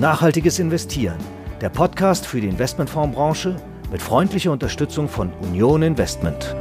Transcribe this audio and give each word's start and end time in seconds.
Nachhaltiges 0.00 0.58
Investieren, 0.58 1.18
der 1.60 1.68
Podcast 1.68 2.26
für 2.26 2.40
die 2.40 2.48
Investmentfondsbranche 2.48 3.56
mit 3.92 4.00
freundlicher 4.00 4.50
Unterstützung 4.50 5.10
von 5.10 5.30
Union 5.42 5.82
Investment. 5.82 6.56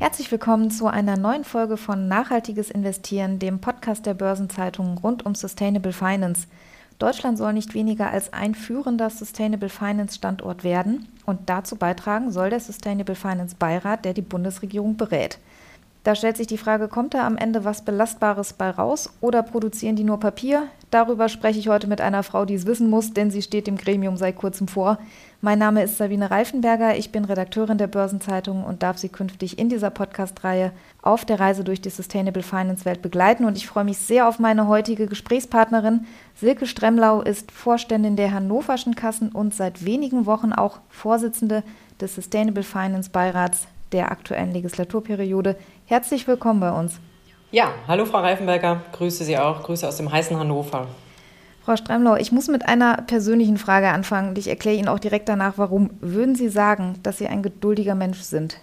Herzlich 0.00 0.32
willkommen 0.32 0.70
zu 0.70 0.86
einer 0.86 1.18
neuen 1.18 1.44
Folge 1.44 1.76
von 1.76 2.08
Nachhaltiges 2.08 2.70
Investieren, 2.70 3.38
dem 3.38 3.60
Podcast 3.60 4.06
der 4.06 4.14
Börsenzeitung 4.14 4.96
rund 4.96 5.26
um 5.26 5.34
Sustainable 5.34 5.92
Finance. 5.92 6.46
Deutschland 6.98 7.36
soll 7.36 7.52
nicht 7.52 7.74
weniger 7.74 8.10
als 8.10 8.32
ein 8.32 8.54
führender 8.54 9.10
Sustainable 9.10 9.68
Finance 9.68 10.14
Standort 10.14 10.64
werden 10.64 11.06
und 11.26 11.50
dazu 11.50 11.76
beitragen 11.76 12.30
soll 12.30 12.48
der 12.48 12.60
Sustainable 12.60 13.14
Finance 13.14 13.56
Beirat, 13.58 14.06
der 14.06 14.14
die 14.14 14.22
Bundesregierung 14.22 14.96
berät. 14.96 15.38
Da 16.04 16.14
stellt 16.14 16.36
sich 16.36 16.46
die 16.46 16.58
Frage, 16.58 16.88
kommt 16.88 17.14
da 17.14 17.26
am 17.26 17.38
Ende 17.38 17.64
was 17.64 17.82
Belastbares 17.82 18.52
bei 18.52 18.68
raus 18.68 19.08
oder 19.22 19.42
produzieren 19.42 19.96
die 19.96 20.04
nur 20.04 20.20
Papier? 20.20 20.64
Darüber 20.90 21.30
spreche 21.30 21.58
ich 21.58 21.68
heute 21.68 21.86
mit 21.86 22.02
einer 22.02 22.22
Frau, 22.22 22.44
die 22.44 22.52
es 22.52 22.66
wissen 22.66 22.90
muss, 22.90 23.14
denn 23.14 23.30
sie 23.30 23.40
steht 23.40 23.66
dem 23.66 23.78
Gremium 23.78 24.18
seit 24.18 24.36
kurzem 24.36 24.68
vor. 24.68 24.98
Mein 25.40 25.58
Name 25.58 25.82
ist 25.82 25.96
Sabine 25.96 26.30
Reifenberger, 26.30 26.94
ich 26.94 27.10
bin 27.10 27.24
Redakteurin 27.24 27.78
der 27.78 27.86
Börsenzeitung 27.86 28.64
und 28.64 28.82
darf 28.82 28.98
Sie 28.98 29.08
künftig 29.08 29.58
in 29.58 29.70
dieser 29.70 29.88
Podcast-Reihe 29.88 30.72
auf 31.00 31.24
der 31.24 31.40
Reise 31.40 31.64
durch 31.64 31.80
die 31.80 31.88
Sustainable 31.88 32.42
Finance 32.42 32.84
Welt 32.84 33.00
begleiten. 33.00 33.46
Und 33.46 33.56
ich 33.56 33.66
freue 33.66 33.84
mich 33.84 33.96
sehr 33.96 34.28
auf 34.28 34.38
meine 34.38 34.68
heutige 34.68 35.06
Gesprächspartnerin. 35.06 36.06
Silke 36.34 36.66
Stremlau 36.66 37.22
ist 37.22 37.50
Vorständin 37.50 38.16
der 38.16 38.32
Hannoverschen 38.32 38.94
Kassen 38.94 39.30
und 39.30 39.54
seit 39.54 39.86
wenigen 39.86 40.26
Wochen 40.26 40.52
auch 40.52 40.80
Vorsitzende 40.90 41.62
des 41.98 42.14
Sustainable 42.14 42.62
Finance 42.62 43.08
Beirats 43.10 43.66
der 43.94 44.10
aktuellen 44.10 44.52
Legislaturperiode. 44.52 45.56
Herzlich 45.86 46.26
willkommen 46.26 46.60
bei 46.60 46.72
uns. 46.72 46.98
Ja, 47.50 47.74
hallo 47.86 48.06
Frau 48.06 48.20
Reifenberger, 48.20 48.80
grüße 48.92 49.22
Sie 49.22 49.36
auch, 49.36 49.62
Grüße 49.64 49.86
aus 49.86 49.98
dem 49.98 50.10
heißen 50.10 50.38
Hannover. 50.38 50.86
Frau 51.62 51.76
Stremlau, 51.76 52.16
ich 52.16 52.32
muss 52.32 52.48
mit 52.48 52.66
einer 52.66 53.02
persönlichen 53.02 53.58
Frage 53.58 53.88
anfangen 53.88 54.30
und 54.30 54.38
ich 54.38 54.48
erkläre 54.48 54.78
Ihnen 54.78 54.88
auch 54.88 54.98
direkt 54.98 55.28
danach, 55.28 55.58
warum. 55.58 55.90
Würden 56.00 56.36
Sie 56.36 56.48
sagen, 56.48 56.94
dass 57.02 57.18
Sie 57.18 57.26
ein 57.26 57.42
geduldiger 57.42 57.94
Mensch 57.94 58.20
sind? 58.20 58.60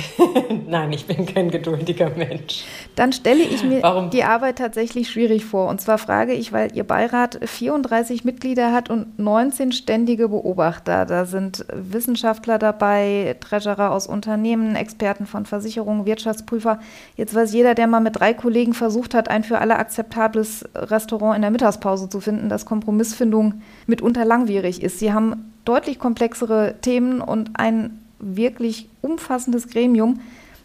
Nein, 0.68 0.92
ich 0.92 1.06
bin 1.06 1.26
kein 1.26 1.50
geduldiger 1.50 2.10
Mensch. 2.10 2.64
Dann 2.96 3.12
stelle 3.12 3.42
ich 3.42 3.62
mir 3.62 3.82
Warum? 3.82 4.10
die 4.10 4.24
Arbeit 4.24 4.58
tatsächlich 4.58 5.10
schwierig 5.10 5.44
vor. 5.44 5.68
Und 5.68 5.80
zwar 5.80 5.98
frage 5.98 6.32
ich, 6.32 6.52
weil 6.52 6.74
Ihr 6.74 6.84
Beirat 6.84 7.38
34 7.44 8.24
Mitglieder 8.24 8.72
hat 8.72 8.90
und 8.90 9.18
19 9.18 9.72
ständige 9.72 10.28
Beobachter. 10.28 11.04
Da 11.04 11.24
sind 11.24 11.64
Wissenschaftler 11.72 12.58
dabei, 12.58 13.36
Treasurer 13.40 13.92
aus 13.92 14.06
Unternehmen, 14.06 14.76
Experten 14.76 15.26
von 15.26 15.46
Versicherungen, 15.46 16.06
Wirtschaftsprüfer. 16.06 16.78
Jetzt 17.16 17.34
weiß 17.34 17.52
jeder, 17.52 17.74
der 17.74 17.86
mal 17.86 18.00
mit 18.00 18.18
drei 18.18 18.34
Kollegen 18.34 18.74
versucht 18.74 19.14
hat, 19.14 19.28
ein 19.28 19.44
für 19.44 19.58
alle 19.58 19.76
akzeptables 19.76 20.64
Restaurant 20.74 21.36
in 21.36 21.42
der 21.42 21.50
Mittagspause 21.50 22.08
zu 22.08 22.20
finden, 22.20 22.48
dass 22.48 22.66
Kompromissfindung 22.66 23.62
mitunter 23.86 24.24
langwierig 24.24 24.82
ist. 24.82 24.98
Sie 24.98 25.12
haben 25.12 25.52
deutlich 25.64 25.98
komplexere 25.98 26.74
Themen 26.80 27.20
und 27.20 27.50
ein 27.54 28.01
wirklich 28.22 28.88
umfassendes 29.02 29.68
Gremium. 29.68 30.20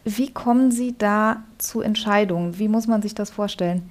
Wie 0.05 0.31
kommen 0.31 0.71
Sie 0.71 0.95
da 0.97 1.43
zu 1.57 1.81
Entscheidungen? 1.81 2.57
Wie 2.59 2.69
muss 2.69 2.87
man 2.87 3.01
sich 3.01 3.13
das 3.13 3.29
vorstellen? 3.29 3.89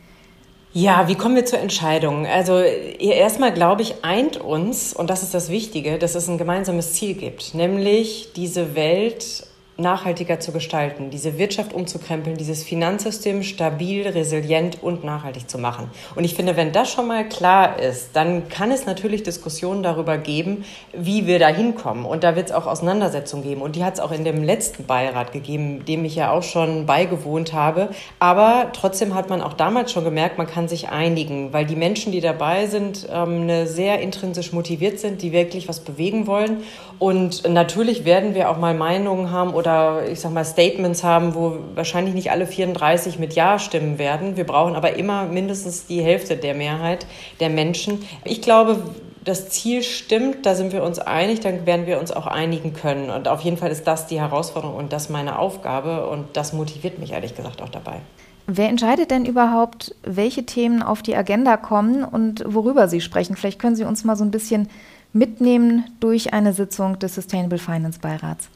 Ja, 0.73 1.09
wie 1.09 1.15
kommen 1.15 1.35
wir 1.37 1.45
zur 1.47 1.59
Entscheidung? 1.59 2.27
Also 2.27 2.59
erstmal 2.59 3.53
glaube 3.53 3.83
ich, 3.83 4.05
eint 4.05 4.37
uns, 4.37 4.93
und 4.93 5.11
das 5.11 5.23
ist 5.23 5.35
das 5.35 5.49
Wichtige, 5.49 5.99
dass 5.99 6.15
es 6.15 6.29
ein 6.29 6.39
gemeinsames 6.39 6.93
Ziel 6.93 7.15
gibt, 7.15 7.55
nämlich 7.55 8.33
diese 8.37 8.75
Welt 8.75 9.47
nachhaltiger 9.79 10.41
zu 10.41 10.53
gestalten, 10.53 11.11
diese 11.11 11.39
Wirtschaft 11.39 11.75
umzukrempeln, 11.75 12.37
dieses 12.37 12.63
Finanzsystem 12.63 13.43
stabil, 13.43 14.09
resilient 14.09 14.83
und 14.83 15.05
nachhaltig 15.05 15.51
zu 15.51 15.59
machen. 15.59 15.91
Und 16.15 16.25
ich 16.25 16.35
finde, 16.35 16.57
wenn 16.57 16.73
das 16.73 16.91
schon 16.91 17.07
mal 17.07 17.29
klar 17.29 17.79
ist, 17.79 18.11
dann 18.15 18.49
kann 18.49 18.71
es 18.71 18.87
natürlich 18.87 19.23
Diskussionen 19.23 19.83
darüber 19.83 20.17
geben, 20.17 20.65
wie 20.95 21.27
wir 21.27 21.39
da 21.39 21.49
hinkommen. 21.49 22.07
Und 22.07 22.25
da 22.25 22.37
wird 22.37 22.49
es 22.49 22.55
auch 22.55 22.67
Auseinandersetzungen 22.67 23.43
geben. 23.43 23.61
Und 23.61 23.77
die 23.77 23.85
hat 23.85 23.95
es 23.95 24.01
auch 24.01 24.13
in 24.13 24.25
dem 24.25 24.43
letzten 24.43 24.85
Beirat 24.85 25.33
gegeben, 25.33 25.85
dem 25.85 26.07
ich 26.07 26.17
ja 26.17 26.33
auch 26.33 26.43
schon 26.43 26.87
beigewohnt 26.87 27.53
habe. 27.53 27.91
Aber 28.19 28.71
trotzdem 28.73 29.15
hat 29.15 29.29
man 29.29 29.43
auch 29.43 29.53
damals 29.53 29.93
schon 29.93 30.05
gemerkt, 30.05 30.39
man 30.39 30.47
kann 30.47 30.69
sich 30.69 30.89
einigen, 30.89 31.53
weil 31.53 31.67
die 31.67 31.77
Menschen, 31.77 32.13
die 32.13 32.21
dabei 32.21 32.67
sind, 32.67 33.07
ähm, 33.13 33.43
eine 33.43 33.67
sehr 33.67 34.01
intrinsisch 34.01 34.53
motiviert 34.53 35.01
sind, 35.01 35.21
die 35.21 35.33
wirklich 35.33 35.69
was 35.69 35.81
bewegen 35.81 36.27
wollen. 36.27 36.63
Und 36.99 37.47
natürlich 37.49 38.05
werden 38.05 38.35
wir 38.35 38.51
auch 38.51 38.59
mal 38.59 38.75
Meinungen 38.75 39.31
haben 39.31 39.53
oder 39.53 40.09
ich 40.09 40.21
sag 40.21 40.33
mal 40.33 40.45
Statements 40.45 41.05
haben, 41.05 41.35
wo 41.35 41.59
wahrscheinlich 41.75 42.15
nicht 42.15 42.31
alle 42.31 42.47
34 42.47 43.19
mit 43.19 43.35
Ja 43.35 43.59
stimmen 43.59 43.99
werden. 43.99 44.37
Wir 44.37 44.45
brauchen 44.45 44.75
aber 44.75 44.97
immer 44.97 45.25
mindestens 45.25 45.87
die 45.87 46.01
Hälfte 46.01 46.37
der 46.37 46.55
Mehrheit 46.55 47.07
der 47.41 47.51
Menschen. 47.51 48.05
Ich 48.25 48.41
glaube, 48.41 48.79
das 49.27 49.49
Ziel 49.49 49.83
stimmt, 49.83 50.47
da 50.47 50.55
sind 50.55 50.73
wir 50.73 50.85
uns 50.85 51.01
einig, 51.01 51.41
dann 51.41 51.67
werden 51.67 51.87
wir 51.87 51.99
uns 51.99 52.13
auch 52.13 52.29
einigen 52.29 52.73
können. 52.73 53.11
Und 53.11 53.29
auf 53.29 53.41
jeden 53.41 53.57
Fall 53.57 53.71
ist 53.71 53.87
das 53.87 54.07
die 54.07 54.21
Herausforderung 54.21 54.77
und 54.77 54.93
das 54.93 55.11
meine 55.11 55.39
Aufgabe 55.39 56.09
und 56.09 56.37
das 56.37 56.53
motiviert 56.53 56.99
mich 56.99 57.13
ehrlich 57.13 57.35
gesagt 57.35 57.61
auch 57.61 57.69
dabei. 57.69 58.01
Wer 58.47 58.69
entscheidet 58.69 59.11
denn 59.11 59.25
überhaupt, 59.25 59.97
welche 60.05 60.47
Themen 60.47 60.81
auf 60.81 61.03
die 61.03 61.17
Agenda 61.17 61.57
kommen 61.57 62.05
und 62.05 62.45
worüber 62.47 62.87
Sie 62.87 63.01
sprechen? 63.01 63.35
Vielleicht 63.35 63.59
können 63.59 63.75
Sie 63.75 63.83
uns 63.83 64.05
mal 64.05 64.15
so 64.15 64.23
ein 64.23 64.31
bisschen 64.31 64.69
mitnehmen 65.17 65.85
durch 66.01 66.33
eine 66.33 66.53
Sitzung 66.53 66.99
des 66.99 67.15
Sustainable 67.15 67.59
Finance 67.59 67.99
Beirats. 68.01 68.49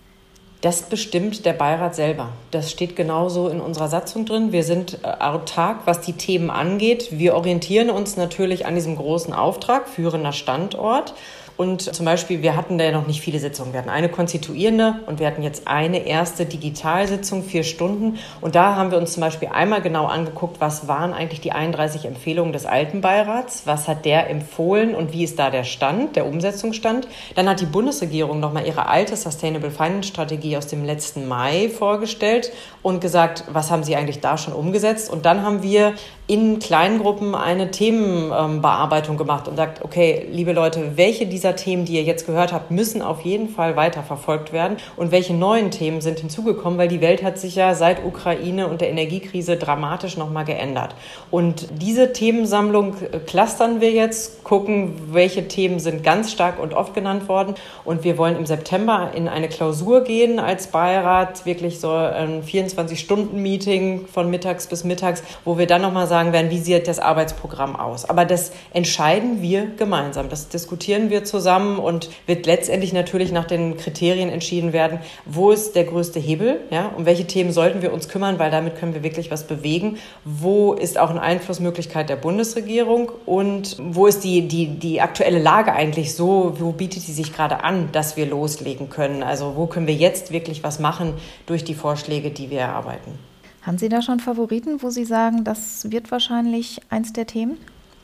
Das 0.60 0.82
bestimmt 0.82 1.46
der 1.46 1.54
Beirat 1.54 1.94
selber. 1.94 2.28
Das 2.50 2.70
steht 2.70 2.94
genauso 2.94 3.48
in 3.48 3.62
unserer 3.62 3.88
Satzung 3.88 4.26
drin. 4.26 4.52
Wir 4.52 4.62
sind 4.62 4.98
äh, 5.02 5.06
autark, 5.06 5.86
was 5.86 6.02
die 6.02 6.12
Themen 6.12 6.50
angeht. 6.50 7.08
Wir 7.12 7.34
orientieren 7.34 7.88
uns 7.88 8.18
natürlich 8.18 8.66
an 8.66 8.74
diesem 8.74 8.96
großen 8.96 9.32
Auftrag, 9.32 9.88
führender 9.88 10.32
Standort. 10.32 11.14
Und 11.60 11.94
zum 11.94 12.06
Beispiel, 12.06 12.40
wir 12.40 12.56
hatten 12.56 12.78
da 12.78 12.84
ja 12.84 12.90
noch 12.90 13.06
nicht 13.06 13.20
viele 13.20 13.38
Sitzungen. 13.38 13.74
Wir 13.74 13.80
hatten 13.80 13.90
eine 13.90 14.08
konstituierende 14.08 15.00
und 15.04 15.20
wir 15.20 15.26
hatten 15.26 15.42
jetzt 15.42 15.68
eine 15.68 16.06
erste 16.06 16.46
Digitalsitzung, 16.46 17.42
vier 17.42 17.64
Stunden. 17.64 18.18
Und 18.40 18.54
da 18.54 18.76
haben 18.76 18.90
wir 18.90 18.96
uns 18.96 19.12
zum 19.12 19.20
Beispiel 19.20 19.48
einmal 19.48 19.82
genau 19.82 20.06
angeguckt, 20.06 20.58
was 20.58 20.88
waren 20.88 21.12
eigentlich 21.12 21.42
die 21.42 21.52
31 21.52 22.06
Empfehlungen 22.06 22.54
des 22.54 22.64
alten 22.64 23.02
Beirats? 23.02 23.64
Was 23.66 23.88
hat 23.88 24.06
der 24.06 24.30
empfohlen 24.30 24.94
und 24.94 25.12
wie 25.12 25.22
ist 25.22 25.38
da 25.38 25.50
der 25.50 25.64
Stand, 25.64 26.16
der 26.16 26.24
Umsetzungsstand? 26.24 27.06
Dann 27.34 27.46
hat 27.46 27.60
die 27.60 27.66
Bundesregierung 27.66 28.40
nochmal 28.40 28.66
ihre 28.66 28.86
alte 28.86 29.14
Sustainable 29.14 29.70
Finance 29.70 30.08
Strategie 30.08 30.56
aus 30.56 30.66
dem 30.66 30.86
letzten 30.86 31.28
Mai 31.28 31.68
vorgestellt 31.68 32.52
und 32.82 33.02
gesagt, 33.02 33.44
was 33.52 33.70
haben 33.70 33.84
sie 33.84 33.96
eigentlich 33.96 34.20
da 34.20 34.38
schon 34.38 34.54
umgesetzt? 34.54 35.10
Und 35.10 35.26
dann 35.26 35.42
haben 35.42 35.62
wir 35.62 35.92
in 36.30 36.60
kleinen 36.60 37.00
Gruppen 37.00 37.34
eine 37.34 37.72
Themenbearbeitung 37.72 39.16
gemacht 39.16 39.48
und 39.48 39.56
sagt, 39.56 39.84
okay, 39.84 40.28
liebe 40.30 40.52
Leute, 40.52 40.92
welche 40.96 41.26
dieser 41.26 41.49
Themen, 41.56 41.84
die 41.84 41.94
ihr 41.94 42.02
jetzt 42.04 42.26
gehört 42.26 42.52
habt, 42.52 42.70
müssen 42.70 43.02
auf 43.02 43.22
jeden 43.22 43.48
Fall 43.48 43.76
weiterverfolgt 43.76 44.52
werden 44.52 44.76
und 44.96 45.10
welche 45.10 45.34
neuen 45.34 45.70
Themen 45.70 46.00
sind 46.00 46.20
hinzugekommen, 46.20 46.78
weil 46.78 46.88
die 46.88 47.00
Welt 47.00 47.22
hat 47.22 47.38
sich 47.38 47.56
ja 47.56 47.74
seit 47.74 48.04
Ukraine 48.04 48.68
und 48.68 48.80
der 48.80 48.90
Energiekrise 48.90 49.56
dramatisch 49.56 50.16
nochmal 50.16 50.44
geändert. 50.44 50.94
Und 51.30 51.66
diese 51.82 52.12
Themensammlung 52.12 52.94
äh, 53.02 53.18
clustern 53.18 53.80
wir 53.80 53.90
jetzt, 53.90 54.44
gucken, 54.44 54.94
welche 55.12 55.48
Themen 55.48 55.80
sind 55.80 56.04
ganz 56.04 56.30
stark 56.30 56.60
und 56.60 56.74
oft 56.74 56.94
genannt 56.94 57.28
worden 57.28 57.54
und 57.84 58.04
wir 58.04 58.16
wollen 58.16 58.36
im 58.36 58.46
September 58.46 59.10
in 59.14 59.28
eine 59.28 59.48
Klausur 59.48 60.04
gehen 60.04 60.38
als 60.38 60.68
Beirat, 60.68 61.44
wirklich 61.46 61.80
so 61.80 61.90
ein 61.90 62.42
24-Stunden-Meeting 62.44 64.06
von 64.06 64.30
mittags 64.30 64.66
bis 64.68 64.84
mittags, 64.84 65.22
wo 65.44 65.58
wir 65.58 65.66
dann 65.66 65.82
nochmal 65.82 66.06
sagen 66.06 66.32
werden, 66.32 66.50
wie 66.50 66.58
sieht 66.58 66.86
das 66.86 66.98
Arbeitsprogramm 66.98 67.76
aus. 67.76 68.08
Aber 68.08 68.24
das 68.24 68.52
entscheiden 68.72 69.42
wir 69.42 69.66
gemeinsam. 69.76 70.28
Das 70.28 70.48
diskutieren 70.48 71.10
wir 71.10 71.24
zusammen 71.24 71.39
und 71.78 72.10
wird 72.26 72.46
letztendlich 72.46 72.92
natürlich 72.92 73.32
nach 73.32 73.44
den 73.44 73.76
Kriterien 73.76 74.28
entschieden 74.30 74.72
werden, 74.72 75.00
wo 75.24 75.50
ist 75.50 75.74
der 75.74 75.84
größte 75.84 76.20
Hebel, 76.20 76.60
ja, 76.70 76.92
um 76.96 77.06
welche 77.06 77.26
Themen 77.26 77.52
sollten 77.52 77.82
wir 77.82 77.92
uns 77.92 78.08
kümmern, 78.08 78.38
weil 78.38 78.50
damit 78.50 78.76
können 78.76 78.94
wir 78.94 79.02
wirklich 79.02 79.30
was 79.30 79.46
bewegen. 79.46 79.98
Wo 80.24 80.72
ist 80.72 80.98
auch 80.98 81.10
eine 81.10 81.22
Einflussmöglichkeit 81.22 82.08
der 82.08 82.16
Bundesregierung 82.16 83.10
und 83.26 83.76
wo 83.80 84.06
ist 84.06 84.24
die, 84.24 84.46
die, 84.48 84.66
die 84.66 85.00
aktuelle 85.00 85.38
Lage 85.38 85.72
eigentlich 85.72 86.14
so, 86.14 86.54
wo 86.58 86.72
bietet 86.72 87.02
sie 87.02 87.12
sich 87.12 87.32
gerade 87.32 87.64
an, 87.64 87.90
dass 87.92 88.16
wir 88.16 88.26
loslegen 88.26 88.90
können? 88.90 89.22
Also 89.22 89.54
wo 89.56 89.66
können 89.66 89.86
wir 89.86 89.94
jetzt 89.94 90.32
wirklich 90.32 90.62
was 90.62 90.78
machen 90.78 91.14
durch 91.46 91.64
die 91.64 91.74
Vorschläge, 91.74 92.30
die 92.30 92.50
wir 92.50 92.60
erarbeiten? 92.60 93.18
Haben 93.62 93.76
Sie 93.76 93.90
da 93.90 94.00
schon 94.00 94.20
Favoriten, 94.20 94.82
wo 94.82 94.88
Sie 94.88 95.04
sagen, 95.04 95.44
das 95.44 95.90
wird 95.90 96.10
wahrscheinlich 96.10 96.80
eins 96.88 97.12
der 97.12 97.26
Themen? 97.26 97.58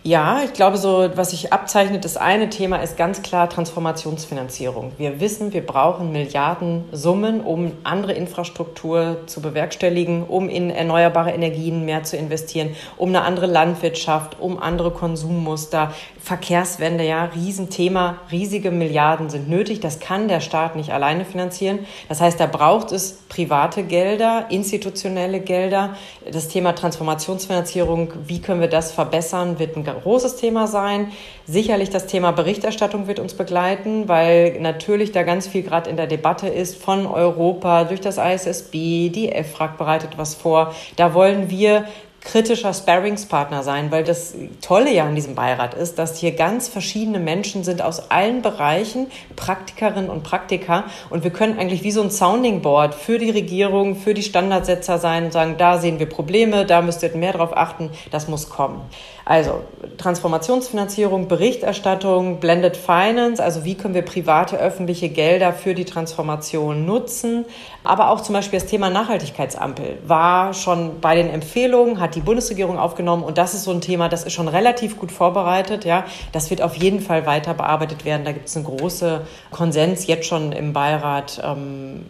Ja, 0.07 0.43
ich 0.45 0.53
glaube, 0.53 0.77
so 0.77 1.11
was 1.17 1.31
sich 1.33 1.53
abzeichnet, 1.53 2.05
das 2.05 2.17
eine 2.17 2.49
Thema 2.49 2.77
ist 2.77 2.97
ganz 2.97 3.23
klar 3.23 3.51
Transformationsfinanzierung. 3.51 4.93
Wir 4.99 5.19
wissen, 5.19 5.53
wir 5.53 5.67
brauchen 5.67 6.13
Milliardensummen, 6.13 7.41
um 7.41 7.73
andere 7.83 8.13
Infrastruktur 8.13 9.27
zu 9.27 9.43
bewerkstelligen, 9.43 10.23
um 10.23 10.49
in 10.49 10.71
erneuerbare 10.71 11.33
Energien 11.33 11.85
mehr 11.85 12.05
zu 12.05 12.17
investieren, 12.17 12.77
um 12.97 13.09
eine 13.09 13.23
andere 13.23 13.47
Landwirtschaft, 13.47 14.39
um 14.39 14.63
andere 14.63 14.93
Konsummuster, 14.93 15.93
Verkehrswende, 16.21 17.05
ja, 17.05 17.27
Riesenthema, 17.27 18.19
riesige 18.33 18.73
Milliarden 18.73 19.31
sind 19.31 19.49
nötig. 19.49 19.79
Das 19.79 20.01
kann 20.01 20.27
der 20.27 20.41
Staat 20.41 20.75
nicht 20.75 20.91
alleine 20.91 21.25
finanzieren. 21.25 21.81
Das 22.09 22.21
heißt, 22.21 22.39
da 22.41 22.47
braucht 22.47 22.91
es 22.91 23.13
private 23.29 23.85
Gelder, 23.85 24.47
institutionelle 24.51 25.39
Gelder. 25.39 25.97
Das 26.29 26.49
Thema 26.49 26.75
Transformationsfinanzierung, 26.75 28.13
wie 28.27 28.41
können 28.41 28.61
wir 28.61 28.69
das 28.69 28.91
verbessern, 28.91 29.61
wird 29.61 29.77
ein 29.77 29.85
großes 30.03 30.37
Thema 30.37 30.67
sein. 30.67 31.13
Sicherlich 31.47 31.91
das 31.91 32.07
Thema 32.07 32.33
Berichterstattung 32.33 33.07
wird 33.07 33.19
uns 33.19 33.35
begleiten, 33.35 34.09
weil 34.09 34.61
natürlich 34.61 35.13
da 35.13 35.23
ganz 35.23 35.47
viel 35.47 35.63
gerade 35.63 35.91
in 35.91 35.97
der 35.97 36.07
Debatte 36.07 36.49
ist 36.49 36.83
von 36.83 37.07
Europa 37.07 37.85
durch 37.85 38.01
das 38.01 38.19
ISSB, 38.19 39.11
die 39.11 39.31
EFRAG 39.33 39.79
bereitet 39.79 40.17
was 40.17 40.35
vor. 40.35 40.75
Da 40.97 41.15
wollen 41.15 41.51
wir 41.51 41.85
kritischer 42.27 42.75
Sparringspartner 42.75 43.63
sein, 43.63 43.91
weil 43.91 44.05
das 44.05 44.35
Tolle 44.61 44.93
ja 44.93 45.05
an 45.05 45.15
diesem 45.15 45.35
Beirat 45.35 45.75
ist, 45.75 45.99
dass 45.99 46.19
hier 46.19 46.33
ganz 46.33 46.69
verschiedene 46.69 47.21
Menschen 47.21 47.65
sind 47.65 47.81
aus 47.81 48.11
allen 48.11 48.43
Bereichen, 48.43 49.07
Praktikerinnen 49.37 50.11
und 50.11 50.25
Praktiker. 50.25 50.85
Und 51.09 51.25
wir 51.25 51.31
können 51.31 51.59
eigentlich 51.59 51.85
wie 51.85 51.93
so 51.93 52.03
ein 52.03 52.11
Sounding 52.11 52.63
Board 52.63 52.95
für 52.95 53.19
die 53.19 53.31
Regierung, 53.31 53.95
für 53.95 54.13
die 54.13 54.25
Standardsetzer 54.25 54.99
sein 54.99 55.27
und 55.27 55.33
sagen, 55.33 55.55
da 55.57 55.79
sehen 55.79 55.99
wir 55.99 56.09
Probleme, 56.09 56.67
da 56.67 56.83
müsst 56.83 57.03
ihr 57.03 57.17
mehr 57.17 57.33
drauf 57.33 57.57
achten, 57.57 57.91
das 58.11 58.27
muss 58.27 58.51
kommen. 58.51 58.83
Also 59.25 59.63
Transformationsfinanzierung, 59.99 61.27
Berichterstattung, 61.27 62.39
Blended 62.39 62.77
Finance, 62.77 63.43
also 63.43 63.65
wie 63.65 63.75
können 63.75 63.95
wir 63.95 64.03
private, 64.03 64.57
öffentliche 64.57 65.09
Gelder 65.09 65.53
für 65.53 65.75
die 65.75 65.85
Transformation 65.85 66.87
nutzen. 66.87 67.45
Aber 67.83 68.11
auch 68.11 68.21
zum 68.21 68.35
Beispiel 68.35 68.61
das 68.61 68.69
Thema 68.69 68.91
Nachhaltigkeitsampel 68.91 69.99
war 70.07 70.55
schon 70.55 71.01
bei 71.01 71.15
den 71.17 71.29
Empfehlungen, 71.29 72.01
hat 72.01 72.16
die 72.17 72.21
Bundesregierung 72.21 72.79
aufgenommen 72.79 73.23
und 73.23 73.39
das 73.39 73.55
ist 73.55 73.65
so 73.65 73.71
ein 73.71 73.81
Thema, 73.81 74.09
das 74.09 74.25
ist 74.25 74.33
schon 74.33 74.49
relativ 74.49 74.99
gut 74.99 75.13
vorbereitet. 75.13 75.85
Ja, 75.85 76.05
das 76.33 76.51
wird 76.51 76.63
auf 76.63 76.75
jeden 76.77 77.01
Fall 77.01 77.27
weiter 77.27 77.55
bearbeitet 77.55 78.05
werden. 78.05 78.25
Da 78.25 78.33
gibt 78.33 78.49
es 78.49 78.57
einen 78.57 78.65
großen 78.65 79.21
Konsens 79.51 80.07
jetzt 80.07 80.27
schon 80.27 80.53
im 80.53 80.73
Beirat. 80.73 81.41
Ähm, 81.45 82.07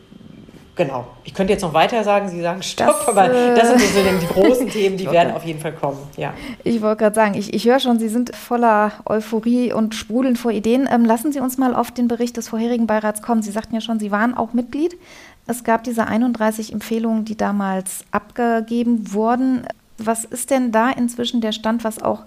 Genau. 0.77 1.07
Ich 1.25 1.33
könnte 1.33 1.55
jetzt 1.55 1.63
noch 1.63 1.73
weiter 1.73 2.05
sagen, 2.05 2.29
Sie 2.29 2.43
sagen 2.43 2.63
Stopp, 2.63 3.07
das, 3.07 3.09
aber 3.09 3.29
das 3.29 3.69
sind 3.69 3.81
so 3.81 4.01
die 4.21 4.27
großen 4.27 4.69
Themen, 4.71 4.99
die 4.99 5.11
werden 5.11 5.35
auf 5.35 5.43
jeden 5.43 5.59
Fall 5.59 5.73
kommen. 5.73 5.97
Ja. 6.19 6.35
Ich 6.65 6.83
wollte 6.83 6.99
gerade 6.99 7.15
sagen, 7.15 7.35
ich, 7.35 7.55
ich 7.55 7.65
höre 7.65 7.81
schon, 7.81 7.99
Sie 7.99 8.09
sind 8.09 8.37
voller 8.37 8.93
Euphorie 9.07 9.73
und 9.73 9.95
sprudeln 9.95 10.37
vor 10.37 10.51
Ideen. 10.51 10.87
Ähm, 10.93 11.07
lassen 11.07 11.33
Sie 11.33 11.41
uns 11.41 11.57
mal 11.57 11.75
auf 11.75 11.91
den 11.93 12.09
Bericht 12.09 12.37
des 12.37 12.49
vorherigen 12.49 12.87
Beirats 12.87 13.23
kommen. 13.23 13.41
Sie 13.41 13.53
sagten 13.53 13.75
ja 13.75 13.81
schon, 13.81 13.99
Sie 13.99 14.11
waren 14.11 14.37
auch 14.37 14.53
Mitglied. 14.53 14.99
Es 15.47 15.65
gab 15.65 15.85
diese 15.85 16.07
31 16.07 16.73
Empfehlungen, 16.73 17.25
die 17.25 17.37
damals 17.37 18.05
abgegeben 18.11 19.15
wurden. 19.15 19.67
Was 19.99 20.25
ist 20.25 20.51
denn 20.51 20.73
da 20.73 20.91
inzwischen 20.91 21.41
der 21.41 21.53
Stand, 21.53 21.85
was 21.85 22.03
auch 22.03 22.25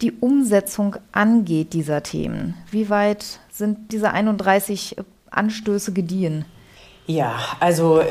die 0.00 0.12
Umsetzung 0.12 0.96
angeht 1.12 1.72
dieser 1.72 2.02
Themen? 2.02 2.54
Wie 2.70 2.90
weit 2.90 3.40
sind 3.50 3.92
diese 3.92 4.12
31 4.12 4.96
Anstöße 5.30 5.92
gediehen? 5.92 6.44
Ja, 7.06 7.38
also 7.60 8.02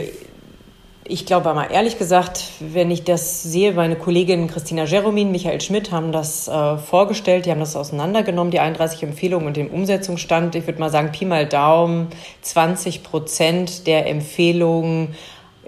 ich 1.10 1.26
glaube 1.26 1.54
mal 1.54 1.72
ehrlich 1.72 1.98
gesagt, 1.98 2.44
wenn 2.60 2.92
ich 2.92 3.04
das 3.04 3.44
sehe, 3.44 3.74
meine 3.74 3.96
Kollegin 3.96 4.48
Christina 4.48 4.84
Jeromin, 4.84 5.32
Michael 5.32 5.62
Schmidt 5.62 5.92
haben 5.92 6.12
das 6.12 6.48
äh, 6.48 6.78
vorgestellt, 6.78 7.46
die 7.46 7.52
haben 7.52 7.60
das 7.60 7.76
auseinandergenommen, 7.76 8.52
die 8.52 8.60
31 8.60 9.04
Empfehlungen 9.04 9.48
und 9.48 9.58
den 9.58 9.70
Umsetzungsstand. 9.70 10.56
Ich 10.56 10.68
würde 10.68 10.80
mal 10.80 10.90
sagen, 10.90 11.12
Pi 11.12 11.26
mal 11.26 11.46
Daumen, 11.46 12.08
20 12.42 13.04
Prozent 13.04 13.88
der 13.88 14.08
Empfehlungen 14.08 15.16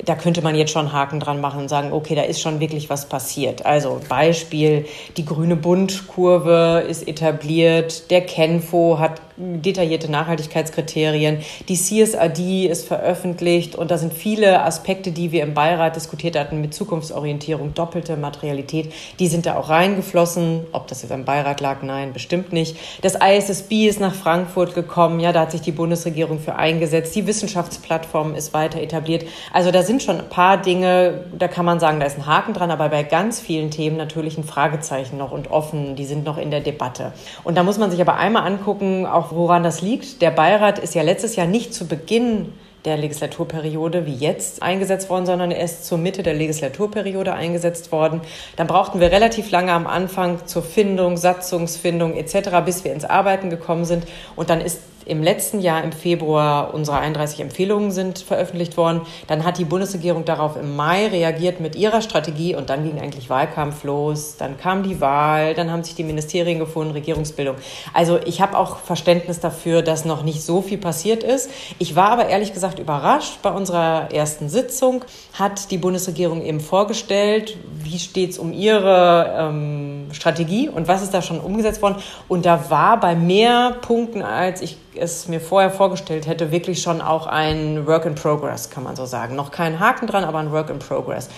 da 0.05 0.15
könnte 0.15 0.41
man 0.41 0.55
jetzt 0.55 0.71
schon 0.71 0.91
Haken 0.91 1.19
dran 1.19 1.41
machen 1.41 1.61
und 1.61 1.69
sagen, 1.69 1.91
okay, 1.93 2.15
da 2.15 2.23
ist 2.23 2.41
schon 2.41 2.59
wirklich 2.59 2.89
was 2.89 3.07
passiert. 3.07 3.65
Also 3.65 3.99
Beispiel, 4.07 4.85
die 5.17 5.25
grüne 5.25 5.55
Bundkurve 5.55 6.83
ist 6.87 7.07
etabliert, 7.07 8.09
der 8.11 8.21
Kenfo 8.21 8.99
hat 8.99 9.21
detaillierte 9.39 10.11
Nachhaltigkeitskriterien. 10.11 11.39
Die 11.69 11.75
CSRD 11.75 12.67
ist 12.67 12.87
veröffentlicht 12.87 13.75
und 13.75 13.89
da 13.89 13.97
sind 13.97 14.13
viele 14.13 14.63
Aspekte, 14.63 15.11
die 15.11 15.31
wir 15.31 15.43
im 15.43 15.53
Beirat 15.53 15.95
diskutiert 15.95 16.37
hatten 16.37 16.59
mit 16.59 16.73
Zukunftsorientierung, 16.73 17.73
doppelte 17.73 18.17
Materialität, 18.17 18.91
die 19.19 19.27
sind 19.27 19.45
da 19.45 19.55
auch 19.55 19.69
reingeflossen. 19.69 20.65
Ob 20.73 20.87
das 20.87 21.01
jetzt 21.01 21.11
am 21.11 21.25
Beirat 21.25 21.61
lag, 21.61 21.81
nein, 21.81 22.11
bestimmt 22.11 22.51
nicht. 22.51 22.77
Das 23.01 23.15
ISSB 23.15 23.87
ist 23.87 23.99
nach 23.99 24.13
Frankfurt 24.13 24.75
gekommen, 24.75 25.19
ja, 25.19 25.31
da 25.31 25.41
hat 25.41 25.51
sich 25.51 25.61
die 25.61 25.71
Bundesregierung 25.71 26.39
für 26.39 26.55
eingesetzt. 26.55 27.15
Die 27.15 27.25
Wissenschaftsplattform 27.25 28.35
ist 28.35 28.53
weiter 28.53 28.81
etabliert. 28.81 29.25
Also 29.53 29.71
da 29.71 29.83
sind 29.83 30.03
schon 30.03 30.19
ein 30.19 30.29
paar 30.29 30.57
Dinge, 30.57 31.25
da 31.37 31.47
kann 31.47 31.65
man 31.65 31.79
sagen, 31.79 31.99
da 31.99 32.05
ist 32.05 32.17
ein 32.17 32.25
Haken 32.25 32.53
dran, 32.53 32.71
aber 32.71 32.89
bei 32.89 33.03
ganz 33.03 33.39
vielen 33.39 33.71
Themen 33.71 33.95
natürlich 33.95 34.37
ein 34.37 34.43
Fragezeichen 34.43 35.17
noch 35.17 35.31
und 35.31 35.49
offen, 35.49 35.95
die 35.95 36.05
sind 36.05 36.25
noch 36.25 36.37
in 36.37 36.51
der 36.51 36.59
Debatte. 36.59 37.13
Und 37.43 37.57
da 37.57 37.63
muss 37.63 37.77
man 37.77 37.89
sich 37.89 38.01
aber 38.01 38.17
einmal 38.17 38.45
angucken, 38.45 39.05
auch 39.05 39.28
woran 39.31 39.63
das 39.63 39.81
liegt. 39.81 40.21
Der 40.21 40.31
Beirat 40.31 40.79
ist 40.79 40.95
ja 40.95 41.01
letztes 41.01 41.35
Jahr 41.35 41.47
nicht 41.47 41.73
zu 41.73 41.87
Beginn 41.87 42.53
der 42.85 42.97
Legislaturperiode 42.97 44.05
wie 44.05 44.13
jetzt 44.13 44.63
eingesetzt 44.63 45.09
worden, 45.09 45.25
sondern 45.25 45.51
erst 45.51 45.85
zur 45.85 45.97
Mitte 45.97 46.23
der 46.23 46.33
Legislaturperiode 46.33 47.33
eingesetzt 47.33 47.91
worden. 47.91 48.21
Dann 48.55 48.67
brauchten 48.67 48.99
wir 48.99 49.11
relativ 49.11 49.51
lange 49.51 49.73
am 49.73 49.85
Anfang 49.85 50.45
zur 50.45 50.63
Findung, 50.63 51.17
Satzungsfindung 51.17 52.15
etc., 52.15 52.49
bis 52.63 52.83
wir 52.83 52.93
ins 52.93 53.05
Arbeiten 53.05 53.49
gekommen 53.49 53.85
sind. 53.85 54.05
Und 54.35 54.49
dann 54.49 54.61
ist 54.61 54.79
im 55.09 55.23
letzten 55.23 55.59
Jahr 55.59 55.83
im 55.83 55.91
Februar 55.91 56.73
unsere 56.73 56.99
31 56.99 57.41
Empfehlungen 57.41 57.91
sind 57.91 58.19
veröffentlicht 58.19 58.77
worden. 58.77 59.01
Dann 59.27 59.43
hat 59.43 59.57
die 59.57 59.65
Bundesregierung 59.65 60.23
darauf 60.23 60.55
im 60.55 60.75
Mai 60.75 61.07
reagiert 61.07 61.59
mit 61.59 61.75
ihrer 61.75 62.01
Strategie 62.01 62.55
und 62.55 62.69
dann 62.69 62.83
ging 62.83 62.99
eigentlich 63.01 63.29
Wahlkampf 63.29 63.83
los. 63.83 64.35
Dann 64.37 64.57
kam 64.57 64.83
die 64.83 65.01
Wahl, 65.01 65.55
dann 65.55 65.71
haben 65.71 65.83
sich 65.83 65.95
die 65.95 66.03
Ministerien 66.03 66.59
gefunden, 66.59 66.91
Regierungsbildung. 66.91 67.55
Also 67.93 68.19
ich 68.25 68.39
habe 68.41 68.57
auch 68.57 68.77
Verständnis 68.77 69.39
dafür, 69.39 69.81
dass 69.81 70.05
noch 70.05 70.23
nicht 70.23 70.43
so 70.43 70.61
viel 70.61 70.77
passiert 70.77 71.23
ist. 71.23 71.49
Ich 71.79 71.95
war 71.95 72.11
aber 72.11 72.27
ehrlich 72.27 72.53
gesagt 72.53 72.77
überrascht. 72.77 73.41
Bei 73.41 73.51
unserer 73.51 74.13
ersten 74.13 74.47
Sitzung 74.47 75.03
hat 75.33 75.71
die 75.71 75.77
Bundesregierung 75.77 76.43
eben 76.43 76.59
vorgestellt, 76.59 77.57
wie 77.83 77.97
steht 77.97 78.31
es 78.31 78.37
um 78.37 78.53
ihre 78.53 79.35
ähm, 79.37 80.07
Strategie 80.11 80.69
und 80.69 80.87
was 80.87 81.01
ist 81.01 81.13
da 81.13 81.21
schon 81.21 81.39
umgesetzt 81.39 81.81
worden. 81.81 81.95
Und 82.27 82.45
da 82.45 82.69
war 82.69 82.99
bei 82.99 83.15
mehr 83.15 83.75
Punkten, 83.81 84.21
als 84.21 84.61
ich 84.61 84.77
es 84.99 85.27
mir 85.27 85.39
vorher 85.39 85.71
vorgestellt 85.71 86.27
hätte, 86.27 86.51
wirklich 86.51 86.81
schon 86.81 87.01
auch 87.01 87.27
ein 87.27 87.87
Work 87.87 88.05
in 88.05 88.15
Progress, 88.15 88.69
kann 88.69 88.83
man 88.83 88.95
so 88.95 89.05
sagen. 89.05 89.35
Noch 89.35 89.51
kein 89.51 89.79
Haken 89.79 90.07
dran, 90.07 90.23
aber 90.23 90.39
ein 90.39 90.51
Work 90.51 90.69
in 90.69 90.79
Progress. 90.79 91.29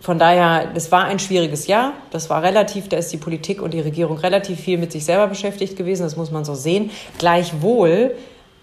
Von 0.00 0.18
daher, 0.18 0.68
das 0.72 0.92
war 0.92 1.04
ein 1.04 1.18
schwieriges 1.18 1.66
Jahr. 1.66 1.92
Das 2.10 2.30
war 2.30 2.42
relativ, 2.42 2.88
da 2.88 2.96
ist 2.96 3.12
die 3.12 3.16
Politik 3.16 3.60
und 3.60 3.74
die 3.74 3.80
Regierung 3.80 4.18
relativ 4.18 4.60
viel 4.60 4.78
mit 4.78 4.92
sich 4.92 5.04
selber 5.04 5.26
beschäftigt 5.26 5.76
gewesen. 5.76 6.04
Das 6.04 6.16
muss 6.16 6.30
man 6.30 6.44
so 6.44 6.54
sehen. 6.54 6.90
Gleichwohl 7.18 8.14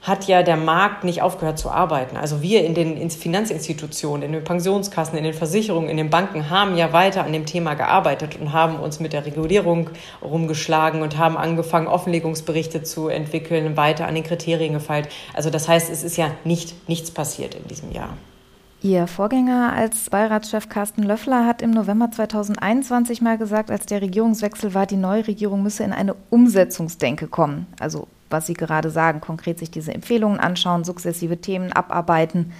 hat 0.06 0.28
ja 0.28 0.44
der 0.44 0.56
Markt 0.56 1.04
nicht 1.04 1.24
aufgehört 1.24 1.58
zu 1.58 1.72
arbeiten. 1.72 2.16
Also 2.16 2.44
wir 2.44 2.64
in 2.64 2.76
den 2.76 3.10
Finanzinstitutionen, 3.10 4.22
in 4.22 4.34
den 4.34 4.44
Pensionskassen, 4.44 5.18
in 5.18 5.24
den 5.24 5.34
Versicherungen, 5.34 5.90
in 5.90 5.98
den 5.98 6.12
Banken 6.12 6.52
haben 6.52 6.78
ja 6.78 6.94
weiter 6.94 7.24
an 7.24 7.34
dem 7.34 7.48
Thema 7.48 7.74
gearbeitet 7.74 8.40
und 8.40 8.54
haben 8.54 8.80
uns 8.80 9.00
mit 9.00 9.14
der 9.14 9.26
Regulierung 9.26 9.90
rumgeschlagen 10.22 11.02
und 11.02 11.18
haben 11.18 11.38
angefangen, 11.38 11.88
Offenlegungsberichte 11.88 12.84
zu 12.84 13.08
entwickeln, 13.08 13.76
weiter 13.78 14.08
an 14.08 14.14
den 14.14 14.24
Kriterien 14.24 14.74
gefeilt. 14.74 15.10
Also 15.34 15.50
das 15.50 15.68
heißt, 15.68 15.90
es 15.90 16.04
ist 16.04 16.18
ja 16.18 16.30
nicht 16.44 16.88
nichts 16.88 17.10
passiert 17.10 17.56
in 17.56 17.68
diesem 17.68 17.92
Jahr. 17.92 18.10
Ihr 18.82 19.08
Vorgänger 19.08 19.74
als 19.74 20.12
Beiratschef 20.12 20.70
Carsten 20.70 21.02
Löffler 21.02 21.48
hat 21.48 21.64
im 21.64 21.72
November 21.72 22.12
2021 22.12 23.20
mal 23.20 23.40
gesagt, 23.40 23.72
als 23.72 23.88
der 23.88 24.04
Regierungswechsel 24.04 24.76
war, 24.76 24.86
die 24.86 24.98
neue 24.98 25.26
Regierung 25.26 25.64
müsse 25.64 25.84
in 25.84 25.92
eine 25.92 26.16
Umsetzungsdenke 26.30 27.28
kommen. 27.28 27.66
Also 27.80 28.08
was 28.30 28.48
Sie 28.48 28.54
gerade 28.54 28.90
sagen, 28.90 29.22
konkret 29.22 29.60
sich 29.60 29.72
diese 29.72 29.94
Empfehlungen 29.94 30.40
anschauen, 30.40 30.84
sukzessive 30.84 31.38
Themen 31.38 31.72
abarbeiten. 31.72 32.52